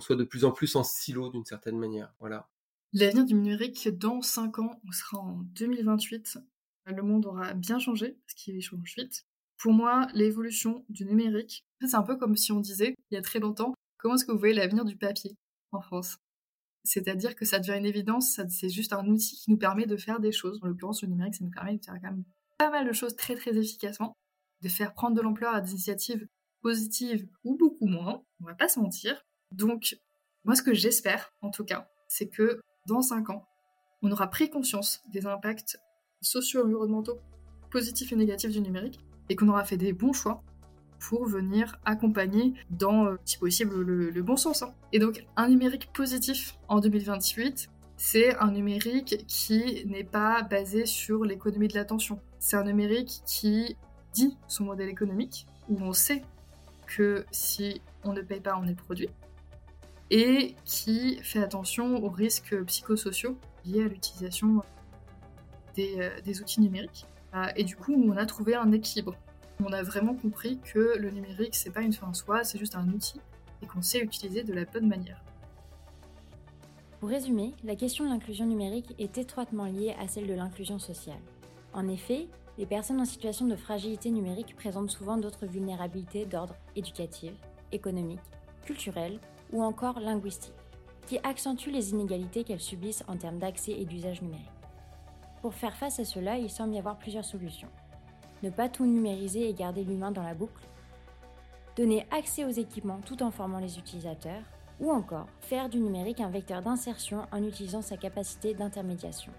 soit 0.00 0.16
de 0.16 0.24
plus 0.24 0.44
en 0.44 0.50
plus 0.50 0.76
en 0.76 0.84
silo 0.84 1.30
d'une 1.30 1.44
certaine 1.44 1.78
manière. 1.78 2.14
Voilà. 2.20 2.48
L'avenir 2.92 3.24
du 3.24 3.34
numérique, 3.34 3.88
dans 3.88 4.22
5 4.22 4.58
ans, 4.58 4.80
on 4.86 4.92
sera 4.92 5.18
en 5.18 5.40
2028. 5.54 6.38
Le 6.86 7.02
monde 7.02 7.26
aura 7.26 7.52
bien 7.52 7.78
changé, 7.78 8.16
parce 8.26 8.34
qu'il 8.34 8.60
change 8.62 8.94
vite. 8.96 9.26
Pour 9.58 9.72
moi, 9.72 10.06
l'évolution 10.14 10.84
du 10.88 11.04
numérique, 11.04 11.64
c'est 11.80 11.94
un 11.94 12.02
peu 12.02 12.16
comme 12.16 12.36
si 12.36 12.52
on 12.52 12.60
disait, 12.60 12.94
il 13.10 13.14
y 13.14 13.18
a 13.18 13.22
très 13.22 13.38
longtemps, 13.38 13.74
comment 13.98 14.14
est-ce 14.14 14.24
que 14.24 14.32
vous 14.32 14.38
voyez 14.38 14.54
l'avenir 14.54 14.84
du 14.84 14.96
papier 14.96 15.34
en 15.72 15.80
France? 15.80 16.18
C'est-à-dire 16.84 17.34
que 17.34 17.44
ça 17.44 17.58
devient 17.58 17.76
une 17.78 17.86
évidence, 17.86 18.40
c'est 18.48 18.68
juste 18.68 18.92
un 18.92 19.04
outil 19.06 19.34
qui 19.36 19.50
nous 19.50 19.56
permet 19.56 19.86
de 19.86 19.96
faire 19.96 20.20
des 20.20 20.30
choses. 20.30 20.60
En 20.62 20.68
l'occurrence, 20.68 21.02
le 21.02 21.08
numérique, 21.08 21.34
ça 21.34 21.44
nous 21.44 21.50
permet 21.50 21.76
de 21.76 21.84
faire 21.84 21.94
quand 22.00 22.10
même 22.10 22.24
pas 22.58 22.70
mal 22.70 22.86
de 22.86 22.92
choses 22.92 23.16
très 23.16 23.34
très 23.34 23.56
efficacement, 23.56 24.16
de 24.62 24.68
faire 24.68 24.94
prendre 24.94 25.16
de 25.16 25.20
l'ampleur 25.20 25.54
à 25.54 25.60
des 25.60 25.70
initiatives 25.72 26.26
positives 26.62 27.28
ou 27.44 27.56
beaucoup 27.56 27.86
moins, 27.86 28.22
on 28.40 28.46
va 28.46 28.54
pas 28.54 28.68
se 28.68 28.80
mentir. 28.80 29.24
Donc, 29.52 29.98
moi, 30.44 30.54
ce 30.54 30.62
que 30.62 30.74
j'espère, 30.74 31.32
en 31.42 31.50
tout 31.50 31.64
cas, 31.64 31.88
c'est 32.08 32.28
que 32.28 32.60
dans 32.86 33.02
5 33.02 33.30
ans, 33.30 33.46
on 34.02 34.10
aura 34.10 34.28
pris 34.28 34.50
conscience 34.50 35.02
des 35.12 35.26
impacts 35.26 35.78
socio-environnementaux 36.20 37.18
positifs 37.70 38.12
et 38.12 38.16
négatifs 38.16 38.52
du 38.52 38.60
numérique 38.60 39.00
et 39.28 39.36
qu'on 39.36 39.48
aura 39.48 39.64
fait 39.64 39.76
des 39.76 39.92
bons 39.92 40.12
choix 40.12 40.42
pour 40.98 41.26
venir 41.26 41.78
accompagner 41.84 42.54
dans, 42.70 43.06
euh, 43.06 43.16
si 43.24 43.38
possible, 43.38 43.80
le, 43.82 44.22
bon 44.22 44.36
sens. 44.36 44.62
Hein. 44.62 44.74
Et 44.92 44.98
donc, 44.98 45.26
un 45.36 45.48
numérique 45.48 45.92
positif 45.92 46.56
en 46.68 46.80
2028, 46.80 47.68
c'est 47.96 48.36
un 48.36 48.50
numérique 48.50 49.24
qui 49.26 49.84
n'est 49.86 50.04
pas 50.04 50.42
basé 50.42 50.86
sur 50.86 51.24
l'économie 51.24 51.68
de 51.68 51.74
l'attention. 51.74 52.20
C'est 52.38 52.56
un 52.56 52.64
numérique 52.64 53.22
qui 53.26 53.76
dit 54.16 54.36
son 54.48 54.64
modèle 54.64 54.88
économique, 54.88 55.46
où 55.68 55.78
on 55.80 55.92
sait 55.92 56.22
que 56.86 57.24
si 57.30 57.80
on 58.04 58.12
ne 58.12 58.22
paye 58.22 58.40
pas, 58.40 58.58
on 58.60 58.66
est 58.66 58.74
produit, 58.74 59.08
et 60.10 60.54
qui 60.64 61.18
fait 61.22 61.42
attention 61.42 62.02
aux 62.02 62.10
risques 62.10 62.64
psychosociaux 62.64 63.38
liés 63.64 63.84
à 63.84 63.88
l'utilisation 63.88 64.62
des, 65.74 65.96
euh, 65.98 66.20
des 66.24 66.40
outils 66.40 66.60
numériques. 66.60 67.06
Euh, 67.34 67.46
et 67.56 67.64
du 67.64 67.76
coup, 67.76 67.92
on 67.92 68.16
a 68.16 68.24
trouvé 68.26 68.54
un 68.54 68.72
équilibre 68.72 69.16
on 69.64 69.72
a 69.72 69.82
vraiment 69.82 70.14
compris 70.14 70.58
que 70.58 70.98
le 70.98 71.10
numérique, 71.10 71.54
c'est 71.54 71.70
pas 71.70 71.80
une 71.80 71.92
fin 71.92 72.08
en 72.08 72.14
soi, 72.14 72.44
c'est 72.44 72.58
juste 72.58 72.76
un 72.76 72.88
outil 72.88 73.20
et 73.62 73.66
qu'on 73.66 73.82
sait 73.82 74.00
utiliser 74.00 74.42
de 74.42 74.52
la 74.52 74.64
bonne 74.64 74.86
manière. 74.86 75.22
Pour 77.00 77.08
résumer, 77.08 77.54
la 77.64 77.76
question 77.76 78.04
de 78.04 78.10
l'inclusion 78.10 78.46
numérique 78.46 78.94
est 78.98 79.16
étroitement 79.18 79.66
liée 79.66 79.94
à 79.98 80.08
celle 80.08 80.26
de 80.26 80.34
l'inclusion 80.34 80.78
sociale. 80.78 81.20
En 81.72 81.88
effet, 81.88 82.28
les 82.58 82.66
personnes 82.66 83.00
en 83.00 83.04
situation 83.04 83.46
de 83.46 83.56
fragilité 83.56 84.10
numérique 84.10 84.56
présentent 84.56 84.90
souvent 84.90 85.16
d'autres 85.16 85.46
vulnérabilités 85.46 86.26
d'ordre 86.26 86.54
éducatif, 86.74 87.32
économique, 87.72 88.20
culturel 88.64 89.18
ou 89.52 89.62
encore 89.62 90.00
linguistique, 90.00 90.54
qui 91.06 91.18
accentuent 91.18 91.70
les 91.70 91.90
inégalités 91.90 92.44
qu'elles 92.44 92.60
subissent 92.60 93.04
en 93.08 93.16
termes 93.16 93.38
d'accès 93.38 93.72
et 93.72 93.84
d'usage 93.84 94.22
numérique. 94.22 94.46
Pour 95.42 95.54
faire 95.54 95.76
face 95.76 96.00
à 96.00 96.04
cela, 96.04 96.38
il 96.38 96.50
semble 96.50 96.74
y 96.74 96.78
avoir 96.78 96.98
plusieurs 96.98 97.24
solutions 97.24 97.68
ne 98.42 98.50
pas 98.50 98.68
tout 98.68 98.86
numériser 98.86 99.48
et 99.48 99.54
garder 99.54 99.84
l'humain 99.84 100.10
dans 100.10 100.22
la 100.22 100.34
boucle, 100.34 100.66
donner 101.76 102.06
accès 102.10 102.44
aux 102.44 102.50
équipements 102.50 103.00
tout 103.04 103.22
en 103.22 103.30
formant 103.30 103.58
les 103.58 103.78
utilisateurs, 103.78 104.42
ou 104.78 104.90
encore 104.90 105.26
faire 105.40 105.68
du 105.68 105.78
numérique 105.78 106.20
un 106.20 106.28
vecteur 106.28 106.60
d'insertion 106.60 107.22
en 107.32 107.42
utilisant 107.42 107.80
sa 107.80 107.96
capacité 107.96 108.52
d'intermédiation. 108.52 109.32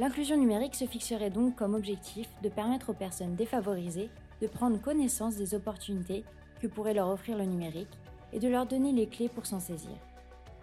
L'inclusion 0.00 0.38
numérique 0.38 0.76
se 0.76 0.86
fixerait 0.86 1.28
donc 1.28 1.56
comme 1.56 1.74
objectif 1.74 2.26
de 2.42 2.48
permettre 2.48 2.88
aux 2.88 2.94
personnes 2.94 3.34
défavorisées 3.34 4.08
de 4.40 4.46
prendre 4.46 4.80
connaissance 4.80 5.36
des 5.36 5.54
opportunités 5.54 6.24
que 6.58 6.68
pourrait 6.68 6.94
leur 6.94 7.10
offrir 7.10 7.36
le 7.36 7.44
numérique 7.44 7.98
et 8.32 8.38
de 8.38 8.48
leur 8.48 8.64
donner 8.64 8.92
les 8.92 9.06
clés 9.06 9.28
pour 9.28 9.44
s'en 9.44 9.60
saisir. 9.60 9.92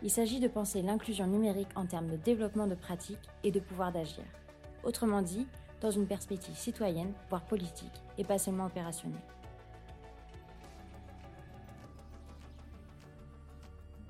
Il 0.02 0.10
s'agit 0.10 0.40
de 0.40 0.48
penser 0.48 0.82
l'inclusion 0.82 1.28
numérique 1.28 1.70
en 1.76 1.86
termes 1.86 2.08
de 2.08 2.16
développement 2.18 2.66
de 2.66 2.74
pratiques 2.74 3.30
et 3.44 3.52
de 3.52 3.60
pouvoir 3.60 3.92
d'agir. 3.92 4.24
Autrement 4.84 5.22
dit, 5.22 5.46
dans 5.82 5.92
une 5.92 6.08
perspective 6.08 6.56
citoyenne, 6.56 7.14
voire 7.30 7.46
politique, 7.46 8.02
et 8.18 8.24
pas 8.24 8.40
seulement 8.40 8.66
opérationnelle. 8.66 9.22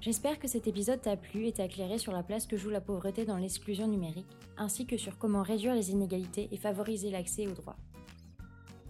J'espère 0.08 0.40
que 0.40 0.48
cet 0.48 0.68
épisode 0.68 1.02
t'a 1.02 1.18
plu 1.18 1.48
et 1.48 1.52
t'a 1.52 1.66
éclairé 1.66 1.98
sur 1.98 2.14
la 2.14 2.24
place 2.24 2.48
que 2.48 2.56
joue 2.56 2.70
la 2.70 2.80
pauvreté 2.80 3.26
dans 3.26 3.36
l'exclusion 3.36 3.90
numérique, 3.90 4.38
ainsi 4.56 4.86
que 4.86 4.96
sur 4.96 5.18
comment 5.18 5.44
réduire 5.44 5.76
les 5.76 5.92
inégalités 5.92 6.48
et 6.50 6.56
favoriser 6.56 7.12
l'accès 7.12 7.46
aux 7.46 7.52
droits. 7.52 7.76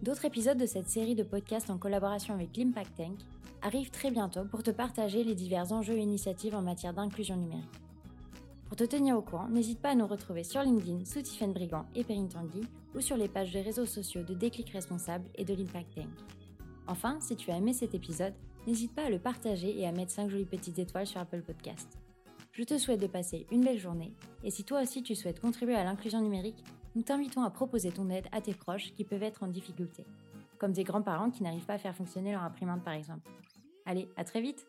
D'autres 0.04 0.26
épisodes 0.26 0.60
de 0.60 0.68
cette 0.68 0.92
série 0.92 1.16
de 1.16 1.24
podcasts 1.24 1.72
en 1.72 1.80
collaboration 1.80 2.36
avec 2.36 2.56
l'Impact 2.56 2.96
Tank 2.96 3.18
arrivent 3.64 3.90
très 3.90 4.12
bientôt 4.12 4.46
pour 4.46 4.62
te 4.62 4.70
partager 4.70 5.24
les 5.24 5.34
divers 5.34 5.72
enjeux 5.72 5.98
et 5.98 6.04
initiatives 6.04 6.54
en 6.54 6.62
matière 6.62 6.94
d'inclusion 6.94 7.36
numérique. 7.36 7.82
Pour 8.68 8.78
te 8.78 8.84
tenir 8.84 9.18
au 9.18 9.24
courant, 9.24 9.50
n'hésite 9.50 9.80
pas 9.80 9.94
à 9.94 9.96
nous 9.96 10.06
retrouver 10.06 10.44
sur 10.44 10.62
LinkedIn 10.62 11.04
sous 11.04 11.24
Tiffen 11.24 11.52
Brigand 11.52 11.88
et 11.96 12.04
Perrine 12.04 12.30
Tanguy 12.30 12.62
ou 12.94 13.02
sur 13.02 13.18
les 13.18 13.28
pages 13.28 13.54
des 13.54 13.62
réseaux 13.62 13.88
sociaux 13.88 14.22
de 14.22 14.36
Déclic 14.36 14.70
Responsable 14.70 15.26
et 15.34 15.46
de 15.46 15.56
l'Impact 15.56 15.96
Tank. 15.96 16.10
Enfin, 16.86 17.18
si 17.22 17.36
tu 17.36 17.50
as 17.50 17.58
aimé 17.58 17.74
cet 17.74 17.96
épisode, 17.96 18.36
n'hésite 18.68 18.94
pas 18.94 19.06
à 19.06 19.10
le 19.10 19.18
partager 19.18 19.80
et 19.80 19.88
à 19.88 19.92
mettre 19.94 20.12
5 20.12 20.30
jolies 20.30 20.46
petites 20.46 20.78
étoiles 20.78 21.08
sur 21.08 21.22
Apple 21.22 21.42
Podcast. 21.42 21.98
Je 22.52 22.64
te 22.64 22.78
souhaite 22.78 23.02
de 23.02 23.08
passer 23.08 23.48
une 23.50 23.64
belle 23.64 23.80
journée 23.80 24.14
et 24.44 24.52
si 24.52 24.66
toi 24.66 24.82
aussi 24.82 25.02
tu 25.02 25.16
souhaites 25.16 25.40
contribuer 25.40 25.76
à 25.76 25.86
l'inclusion 25.86 26.22
numérique, 26.22 26.64
nous 26.96 27.02
t'invitons 27.02 27.44
à 27.44 27.50
proposer 27.50 27.92
ton 27.92 28.10
aide 28.10 28.28
à 28.32 28.42
tes 28.42 28.54
proches 28.54 28.94
qui 28.94 29.06
peuvent 29.06 29.24
être 29.24 29.44
en 29.44 29.48
difficulté, 29.48 30.06
comme 30.58 30.74
des 30.74 30.84
grands-parents 30.84 31.32
qui 31.32 31.44
n'arrivent 31.44 31.66
pas 31.66 31.76
à 31.76 31.78
faire 31.80 31.96
fonctionner 31.96 32.34
leur 32.34 32.44
imprimante 32.44 32.84
par 32.84 32.94
exemple. 32.94 33.30
Allez, 33.86 34.10
à 34.18 34.24
très 34.26 34.42
vite 34.42 34.68